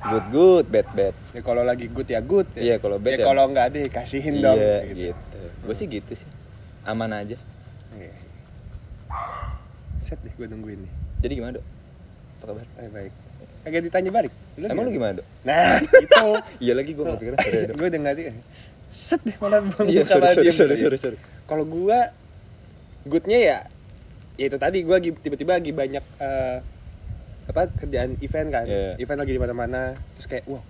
good 0.00 0.26
good 0.30 0.66
bad 0.68 0.86
bad 0.92 1.10
Ya 1.28 1.42
kalau 1.42 1.62
lagi 1.62 1.86
good 1.86 2.06
ya 2.06 2.20
good. 2.20 2.46
ya. 2.52 2.62
Iya, 2.64 2.76
kalau 2.78 2.96
bad 2.96 3.12
ya, 3.12 3.16
ya- 3.16 3.26
kalau 3.26 3.42
nggak 3.48 3.64
ada 3.66 3.78
ya 3.80 3.88
kasihin 3.88 4.38
dong. 4.38 4.54
iya 4.54 4.76
gitu. 4.84 4.98
gitu, 5.10 5.38
gue 5.60 5.74
sih 5.74 5.86
gitu 5.88 6.12
sih 6.14 6.28
aman 6.84 7.10
aja 7.12 7.34
Iya. 7.92 8.14
Set 9.98 10.18
deh 10.20 10.30
gue 10.32 10.46
nungguin 10.46 10.78
nih. 10.78 10.92
jadi 11.18 11.32
gimana 11.34 11.52
dok 11.54 11.66
apa 12.38 12.44
kabar 12.46 12.66
Baik 12.78 12.92
baik. 12.92 13.12
Kagak 13.58 13.82
ditanya 13.84 14.10
balik. 14.12 14.32
emang 14.56 14.84
lu 14.84 14.92
gimana 14.92 15.12
dok 15.18 15.26
Nah, 15.42 15.82
itu. 16.04 16.26
iya 16.60 16.72
lagi 16.72 16.90
gue 16.92 17.02
nggak 17.02 17.18
kepikiran 17.18 17.38
gue 17.74 17.86
udah 17.88 18.00
ngerti. 18.00 18.22
Set 18.88 19.20
deh 19.22 19.36
malah 19.38 19.60
bang 19.60 19.86
iya 19.86 20.02
sorry 20.04 20.28
sorry 20.32 20.44
diem 20.48 20.56
sorry 20.56 20.76
sorry 20.76 20.98
sorry 20.98 21.18
Kalau 21.44 21.64
gue 21.64 21.98
goodnya 23.04 23.38
ya, 23.40 23.58
ya 24.36 24.44
itu 24.48 24.56
tadi 24.56 24.84
gue 24.84 24.96
tiba-tiba 25.16 25.56
lagi 25.56 25.72
banyak 25.72 26.04
eh, 26.20 26.56
apa 27.48 27.72
kerjaan 27.72 28.20
event 28.20 28.48
kan, 28.52 28.64
Iya. 28.68 29.00
event 29.00 29.18
lagi 29.24 29.32
di 29.32 29.40
mana-mana, 29.40 29.82
terus 30.16 30.28
kayak 30.28 30.44
wah 30.44 30.60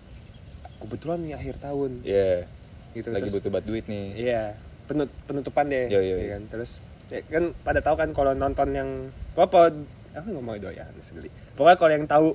kebetulan 0.79 1.19
nih 1.27 1.35
akhir 1.35 1.55
tahun, 1.59 1.91
iya 2.07 2.47
gitu. 2.95 3.11
lagi 3.11 3.27
terus, 3.27 3.35
butuh 3.43 3.51
buat 3.51 3.65
duit 3.67 3.85
nih 3.91 4.07
Iya, 4.15 4.43
penut 4.87 5.11
penutupan 5.27 5.67
deh, 5.67 5.91
Iya, 5.91 5.99
iya, 5.99 6.15
ya 6.15 6.23
iya. 6.23 6.29
kan. 6.39 6.43
Terus 6.47 6.71
ya 7.11 7.19
kan 7.27 7.45
pada 7.67 7.81
tahu 7.83 7.95
kan 7.99 8.11
kalau 8.15 8.33
nonton 8.39 8.69
yang 8.71 8.89
apa 9.35 9.75
apa 10.15 10.27
ngomong 10.31 10.63
doyan 10.63 10.87
segeli. 11.03 11.27
Pokoknya 11.59 11.77
kalau 11.83 11.93
yang 11.99 12.07
tahu 12.07 12.29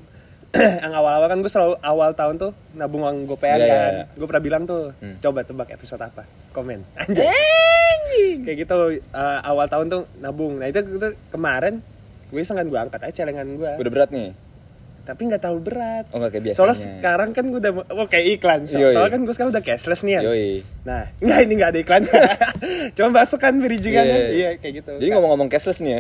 yang 0.84 0.94
awal-awal 0.94 1.28
kan 1.28 1.38
gue 1.38 1.50
selalu 1.50 1.74
awal 1.80 2.10
tahun 2.12 2.36
tuh 2.38 2.52
nabung 2.72 3.02
uang 3.02 3.26
gopean 3.26 3.58
Iya, 3.58 3.66
iya, 3.66 3.74
kan. 3.76 3.94
iya. 3.96 4.06
Gue 4.14 4.28
pernah 4.28 4.44
bilang 4.44 4.64
tuh, 4.64 4.94
Hmm. 4.96 5.18
coba 5.20 5.42
tebak 5.42 5.70
episode 5.72 5.98
apa? 6.00 6.24
Komen. 6.52 6.86
Anjay. 7.02 8.38
Kayak 8.40 8.58
gitu 8.62 8.78
eh, 8.94 9.40
awal 9.42 9.66
tahun 9.66 9.86
tuh 9.88 10.02
nabung. 10.18 10.56
Nah, 10.56 10.68
itu, 10.68 10.80
itu 10.80 11.08
kemarin 11.28 11.82
gue 12.30 12.40
iseng 12.40 12.56
kan 12.56 12.66
gue 12.66 12.80
angkat 12.80 13.02
aja 13.04 13.14
celengan 13.20 13.46
gue. 13.52 13.72
udah 13.78 13.92
berat 13.92 14.10
nih 14.10 14.34
Tapi 15.04 15.22
nggak 15.26 15.38
terlalu 15.38 15.62
berat. 15.68 16.06
oh 16.08 16.18
nggak 16.18 16.32
kayak 16.32 16.44
biasanya 16.44 16.60
Soalnya 16.60 16.78
sekarang 16.80 17.30
kan 17.32 17.44
gue 17.46 17.60
udah 17.60 17.74
oh 17.92 18.08
kayak 18.08 18.26
iklan. 18.34 18.62
So- 18.64 18.80
Yoi. 18.80 18.94
soalnya 18.94 19.12
kan 19.12 19.22
gue 19.22 19.34
sekarang 19.34 19.52
udah 19.52 19.64
cashless 19.64 20.02
nih 20.02 20.14
ya. 20.14 20.22
yoi 20.24 20.50
Nah, 20.84 21.04
enggak 21.22 21.40
ini 21.42 21.54
enggak 21.54 21.70
ada 21.70 21.80
iklan. 21.80 22.04
Cuma 22.96 23.10
masuk 23.16 23.38
kan 23.38 23.54
bridgingannya. 23.56 24.16
Iya. 24.16 24.30
Iya, 24.32 24.50
kayak 24.58 24.74
gitu. 24.80 24.92
jadi 24.98 25.10
ngomong-ngomong 25.12 25.50
cashless 25.50 25.78
nih 25.80 25.98
ya. 25.98 26.00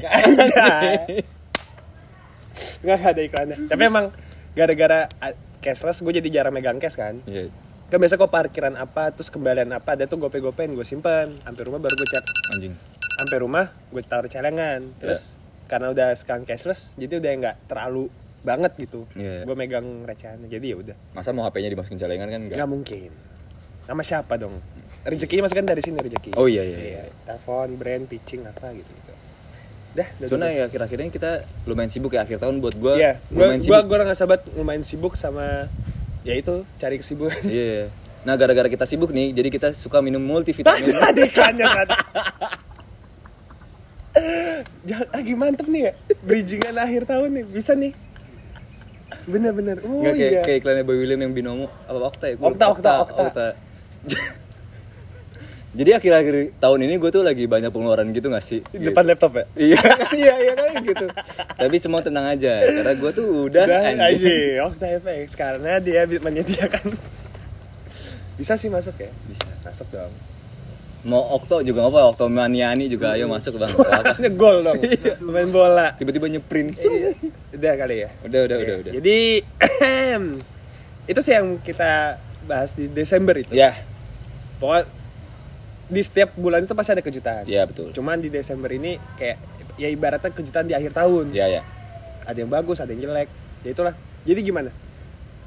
Enggak 2.79 2.99
ada 3.07 3.21
iklannya. 3.23 3.57
Tapi 3.65 3.81
emang 3.83 4.05
gara-gara 4.53 5.09
cashless 5.59 6.01
gue 6.01 6.13
jadi 6.21 6.29
jarang 6.29 6.53
megang 6.53 6.77
cash 6.77 6.97
kan. 6.97 7.21
iya 7.25 7.49
Kan 7.91 8.01
biasa 8.01 8.17
kok 8.17 8.33
parkiran 8.33 8.73
apa, 8.73 9.13
terus 9.13 9.29
kembalian 9.29 9.69
apa, 9.69 9.93
ada 9.93 10.09
tuh 10.09 10.17
gope-gopein 10.17 10.73
gue 10.73 10.81
simpen. 10.81 11.37
Sampai 11.45 11.61
rumah 11.69 11.77
baru 11.77 11.93
gue 11.93 12.09
chat. 12.09 12.25
anjing 12.49 12.73
Sampai 13.21 13.37
rumah 13.37 13.69
gue 13.69 14.01
taruh 14.01 14.25
celengan. 14.25 14.97
Terus 14.97 15.37
karena 15.69 15.93
udah 15.93 16.09
sekarang 16.17 16.41
cashless, 16.41 16.89
jadi 16.97 17.21
udah 17.21 17.31
nggak 17.37 17.55
terlalu 17.69 18.09
banget 18.41 18.73
gitu. 18.81 19.05
Iya. 19.13 19.45
Gue 19.45 19.53
megang 19.53 20.09
recehannya. 20.09 20.49
Jadi 20.49 20.65
ya 20.73 20.75
udah. 20.81 20.95
masa 21.13 21.37
mau 21.37 21.45
HP-nya 21.45 21.69
dimasukin 21.69 22.01
celengan 22.01 22.27
kan 22.33 22.41
Nggak 22.49 22.69
mungkin. 22.69 23.13
Nama 23.85 24.01
siapa 24.01 24.41
dong? 24.41 24.57
Rezekinya 25.03 25.45
masukkan 25.45 25.67
dari 25.67 25.81
sini 25.83 25.99
rezeki. 25.99 26.31
Oh, 26.39 26.47
iya, 26.47 26.63
iya, 26.63 26.79
iya. 26.79 27.01
Telepon, 27.27 27.75
brand, 27.75 28.07
pitching 28.07 28.47
apa 28.47 28.71
gitu 28.71 28.87
gitu. 28.89 29.12
Dah, 29.93 30.08
udah 30.17 30.27
tugas. 30.29 30.53
ya 30.58 30.63
akhir-akhir 30.65 30.97
ini 31.06 31.12
kita 31.13 31.32
lumayan 31.69 31.89
sibuk 31.93 32.17
ya 32.17 32.25
akhir 32.25 32.41
tahun 32.41 32.65
buat 32.65 32.73
gue 32.73 32.93
Iya, 32.97 33.21
gua 33.29 33.45
lumayan 33.45 33.62
gua 33.62 33.65
sibuk 33.69 33.84
gua 33.86 33.97
nggak 34.01 34.17
sahabat 34.17 34.41
lumayan 34.58 34.82
sibuk 34.82 35.13
sama 35.13 35.69
ya 36.25 36.34
itu 36.34 36.65
cari 36.82 36.97
kesibukan. 36.97 37.43
Iya. 37.45 37.93
Nah, 38.23 38.39
gara-gara 38.39 38.71
kita 38.71 38.88
sibuk 38.88 39.12
nih, 39.12 39.36
jadi 39.36 39.51
kita 39.51 39.67
suka 39.75 39.99
minum 39.99 40.23
multivitamin. 40.23 40.95
Ada 40.95 41.21
iklannya. 41.27 41.67
Jangan, 44.88 45.08
lagi 45.10 45.34
mantep 45.34 45.65
nih 45.65 45.82
ya 45.89 45.91
Bridgingan 46.21 46.77
akhir 46.77 47.10
tahun 47.10 47.34
nih 47.34 47.45
Bisa 47.49 47.73
nih 47.73 47.97
Bener-bener 49.25 49.82
Oh 49.82 50.06
Nggak 50.06 50.13
kayak, 50.13 50.32
iya 50.32 50.41
kayak 50.45 50.58
iklannya 50.62 50.84
Boy 50.86 50.97
William 51.01 51.21
yang 51.25 51.34
binomo 51.34 51.65
apa 51.89 51.97
Okta 52.13 52.25
ya? 52.29 52.36
Gua 52.38 52.53
Okta, 52.53 52.65
lupa. 52.69 52.77
Okta, 52.77 53.21
Okta. 53.25 53.47
Jadi 55.73 55.89
akhir-akhir 55.89 56.36
tahun 56.62 56.79
ini 56.86 57.01
gue 57.01 57.09
tuh 57.09 57.25
lagi 57.25 57.49
banyak 57.49 57.73
pengeluaran 57.73 58.05
gitu 58.13 58.29
gak 58.29 58.45
sih? 58.45 58.62
Di 58.69 58.77
Depan 58.77 59.09
laptop 59.09 59.33
ya 59.33 59.45
Iya, 59.57 59.81
iya, 60.21 60.33
iya 60.38 60.53
kan 60.53 60.86
gitu. 60.86 61.05
Tapi 61.57 61.75
semua 61.81 62.05
tenang 62.05 62.29
aja, 62.29 62.62
karena 62.62 62.93
gue 62.93 63.12
tuh 63.12 63.49
udah, 63.49 63.65
Udah 63.65 64.05
aja 64.05 64.33
Okta 64.69 64.86
FX 65.01 65.33
Karena 65.33 65.81
dia 65.81 66.05
menyediakan 66.05 66.93
Bisa 68.38 68.53
sih 68.53 68.69
masuk 68.69 68.93
ya 69.01 69.09
Bisa. 69.25 69.49
Masuk 69.65 69.89
dong 69.89 70.13
Mau 71.09 71.19
Okto 71.41 71.65
juga 71.65 71.89
apa? 71.89 72.05
Okto 72.05 72.29
Maniani 72.29 72.86
juga 72.88 73.17
ayo 73.17 73.25
masuk 73.25 73.57
bang. 73.57 73.73
Gak 73.73 73.89
apa. 73.97 74.13
Ngegol 74.21 74.57
dong 74.62 74.77
Main 75.25 75.49
bola 75.49 75.97
Tiba-tiba 75.97 76.29
nyeprin. 76.29 76.69
Iya. 76.69 77.17
Udah 77.49 77.73
kali 77.81 77.95
ya 78.05 78.09
Udah, 78.21 78.41
udah, 78.45 78.57
udah, 78.62 78.75
udah. 78.77 78.91
Jadi 78.93 79.17
Itu 81.12 81.19
sih 81.25 81.33
yang 81.33 81.57
kita 81.65 82.21
bahas 82.45 82.77
di 82.77 82.86
Desember 82.93 83.33
itu 83.41 83.57
Ya, 83.57 83.73
Pokoknya 84.62 85.01
di 85.93 86.01
setiap 86.01 86.34
bulan 86.34 86.65
itu 86.65 86.73
pasti 86.73 86.91
ada 86.91 86.99
kejutan. 86.99 87.45
ya 87.45 87.63
betul. 87.63 87.93
Cuman 87.93 88.17
di 88.17 88.27
Desember 88.27 88.67
ini 88.67 88.97
kayak 89.15 89.38
ya 89.75 89.88
ibaratnya 89.88 90.29
kejutan 90.29 90.65
di 90.65 90.73
akhir 90.73 90.91
tahun. 90.91 91.29
Ya, 91.32 91.45
ya. 91.47 91.62
Ada 92.25 92.41
yang 92.41 92.49
bagus, 92.49 92.82
ada 92.82 92.89
yang 92.89 93.06
jelek. 93.06 93.29
Ya 93.62 93.69
itulah. 93.71 93.93
Jadi 94.23 94.39
gimana? 94.41 94.69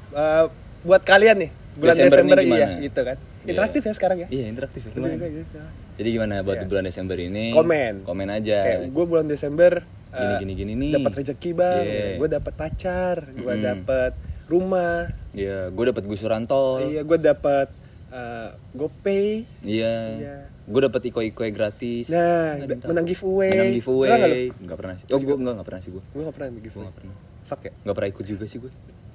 Eh, 0.09 0.45
buat 0.81 1.03
kalian 1.03 1.35
nih 1.37 1.51
bulan 1.75 1.93
Desember 1.93 2.17
Desember, 2.33 2.37
iya 2.41 2.67
gitu 2.79 3.01
kan. 3.03 3.17
Iya. 3.43 3.49
Interaktif 3.53 3.81
ya 3.83 3.93
sekarang 3.93 4.17
ya. 4.23 4.27
Iya 4.29 4.45
interaktif 4.47 4.81
ya. 4.83 4.91
Lumayan. 4.93 5.17
udah, 5.17 5.29
gitu. 5.29 5.59
Jadi 5.97 6.09
gimana 6.11 6.33
buat 6.41 6.55
Iya. 6.55 6.63
di 6.63 6.67
bulan 6.67 6.83
Desember 6.85 7.17
ini? 7.17 7.45
Komen. 7.51 7.93
Komen 8.03 8.27
aja. 8.29 8.57
Kayak 8.61 8.79
gue 8.89 9.05
bulan 9.05 9.25
Desember 9.25 9.71
eh, 10.07 10.17
Gini, 10.17 10.33
gini, 10.39 10.53
gini 10.55 10.73
nih. 10.77 10.91
Dapat 10.95 11.13
rezeki 11.19 11.49
bang, 11.53 11.83
Iya. 11.83 12.05
gue 12.15 12.27
dapat 12.31 12.53
pacar, 12.53 13.15
gue 13.27 13.43
Mm-mm. 13.45 13.65
dapat 13.65 14.11
rumah, 14.47 15.11
Iya, 15.31 15.67
gue 15.67 15.83
dapat 15.85 16.03
gusuran 16.05 16.47
tol. 16.47 16.79
iya 16.85 17.03
gue 17.03 17.17
dapat 17.17 17.67
uh, 18.09 18.49
GoPay, 18.71 19.43
Iya. 19.61 19.95
Iya. 20.13 20.35
Gue 20.63 20.81
dapat 20.83 20.99
iko-iko 21.01 21.47
gratis. 21.47 22.07
Nah, 22.07 22.59
tahu. 22.59 22.91
menang 22.91 23.05
giveaway. 23.05 23.49
Menang 23.49 23.71
giveaway. 23.73 24.51
Enggak 24.53 24.77
pernah 24.77 24.95
sih. 24.95 25.05
Oh, 25.07 25.17
gue 25.17 25.31
enggak 25.33 25.53
enggak 25.55 25.67
pernah 25.67 25.81
sih 25.81 25.91
gue. 25.91 26.03
gue 26.03 26.21
gak 26.21 26.35
pernah 26.35 26.49
Gue 26.49 26.61
giveaway. 26.61 26.83
enggak 26.83 26.97
pernah. 26.97 27.15
Fuck 27.43 27.61
ya. 27.61 27.71
Enggak 27.77 27.95
pernah 27.95 28.09
ikut 28.11 28.25
juga 28.25 28.45
sih 28.45 28.57
gue. 28.59 28.71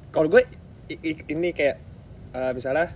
kalau 0.08 0.28
gue 0.28 0.42
ini 1.26 1.48
kayak 1.50 1.76
eh, 2.30 2.52
misalnya 2.52 2.92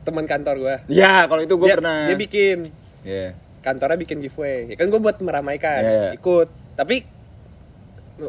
teman 0.00 0.24
kantor 0.24 0.56
gue 0.58 0.76
Ya, 0.90 1.24
kalau 1.24 1.40
itu 1.40 1.54
gue 1.54 1.68
pernah. 1.70 2.08
dia 2.08 2.16
bikin 2.16 2.58
Iya. 3.00 3.36
kantornya 3.60 3.96
bikin 3.96 4.20
giveaway. 4.20 4.68
Ya 4.68 4.76
kan 4.76 4.88
gue 4.88 4.96
buat 4.98 5.16
meramaikan, 5.18 5.80
Iya, 5.80 5.92
iya. 5.92 6.10
ikut. 6.12 6.48
Tapi 6.74 7.04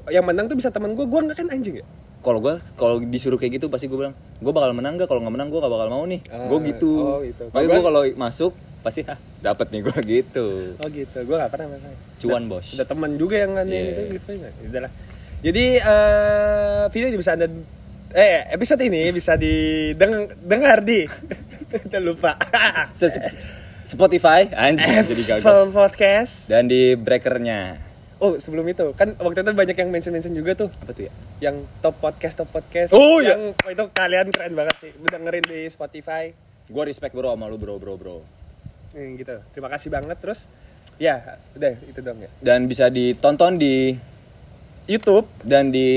yang 0.07 0.23
menang 0.23 0.47
tuh 0.47 0.55
bisa 0.55 0.67
teman 0.67 0.95
gue, 0.95 1.03
gue 1.03 1.19
nggak 1.21 1.37
kan 1.37 1.47
anjing 1.49 1.79
ya. 1.79 1.85
Kalau 2.25 2.39
gue 2.39 2.57
kalau 2.73 2.97
disuruh 2.99 3.37
kayak 3.37 3.55
gitu 3.55 3.69
pasti 3.69 3.85
gue 3.85 3.95
bilang 3.95 4.11
gue 4.35 4.49
bakal 4.49 4.73
menang 4.73 4.97
gak 4.97 5.05
kalau 5.05 5.21
nggak 5.21 5.31
menang 5.31 5.47
gue 5.47 5.59
gak 5.59 5.69
bakal 5.69 5.87
mau 5.87 6.03
nih 6.03 6.25
Ah, 6.27 6.49
gue 6.49 6.59
gitu 6.67 6.91
oh 6.97 7.19
gitu. 7.21 7.43
Kalau 7.47 7.63
gue 7.63 7.71
gua- 7.71 7.85
kalau 7.85 8.01
masuk 8.15 8.51
pasti 8.81 9.01
ah 9.03 9.15
dapat 9.39 9.69
nih 9.69 9.81
gue 9.81 9.97
gitu 10.03 10.47
Oh 10.75 10.87
gitu, 10.87 11.17
gue 11.19 11.35
gak 11.35 11.49
pernah 11.49 11.67
makanya. 11.71 11.97
Cuan, 12.17 12.41
Udah- 12.43 12.49
bos. 12.51 12.65
Udah 12.71 12.85
teman 12.85 13.11
juga 13.13 13.35
yang 13.37 13.51
ngadain 13.53 13.69
Iya. 13.71 13.91
itu 13.91 14.01
giveaway 14.11 14.35
nggak? 14.39 14.53
Udah 14.65 14.81
lah. 14.81 14.91
Jadi 15.37 15.65
eh 15.77 16.83
video 16.89 17.07
ini 17.07 17.17
bisa 17.17 17.31
anda 17.31 17.47
eh 18.11 18.41
episode 18.49 18.81
ini 18.81 19.01
bisa 19.11 19.33
didengar 19.35 20.81
di 20.81 21.05
Udah 21.85 22.01
lupa. 22.01 22.31
Spotify 23.81 24.49
anjing 24.49 25.05
jadi 25.05 25.23
gagal 25.37 25.69
Podcast. 25.69 26.47
dan 26.47 26.65
di 26.65 26.95
breakernya 26.95 27.77
Oh 28.25 28.33
sebelum 28.41 28.65
itu 28.65 28.89
kan 28.97 29.13
waktu 29.21 29.45
itu 29.45 29.53
banyak 29.53 29.77
yang 29.77 29.89
mention 29.93 30.09
mention 30.09 30.33
juga 30.33 30.57
tuh 30.57 30.73
apa 30.81 30.97
tuh 30.97 31.05
ya 31.05 31.13
yang 31.45 31.61
top 31.85 32.01
podcast 32.01 32.41
top 32.41 32.49
podcast. 32.49 32.89
Oh, 32.89 33.21
iya. 33.21 33.37
yang 33.37 33.53
oh, 33.53 33.69
itu 33.69 33.85
kalian 33.93 34.33
keren 34.33 34.57
banget 34.57 34.75
sih. 34.81 34.91
Lu 34.97 35.05
dengerin 35.05 35.45
di 35.45 35.69
Spotify. 35.69 36.33
gue 36.65 36.83
respect 36.89 37.13
bro 37.13 37.37
sama 37.37 37.45
lu 37.45 37.61
bro 37.61 37.77
bro 37.77 37.93
bro 37.93 38.25
Nih, 38.97 39.21
gitu. 39.21 39.37
Terima 39.53 39.69
kasih 39.69 39.93
banget 39.93 40.17
terus. 40.17 40.49
Ya, 40.97 41.37
udah 41.53 41.77
itu 41.85 41.99
dong 42.01 42.17
ya. 42.25 42.31
dan 42.41 42.65
bisa 42.65 42.89
ditonton 42.89 43.61
di 43.61 43.93
YouTube, 44.89 45.29
dan 45.45 45.69
di 45.69 45.89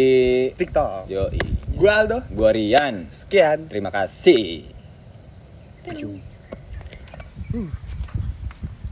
TikTok. 0.53 1.09
yo 1.09 1.33
Gua 1.79 2.03
Aldo. 2.03 2.19
gue 2.27 2.51
Rian 2.51 3.07
Sekian. 3.09 3.71
terima 3.71 3.89
kasih 3.95 4.75
Uh. 7.49 7.73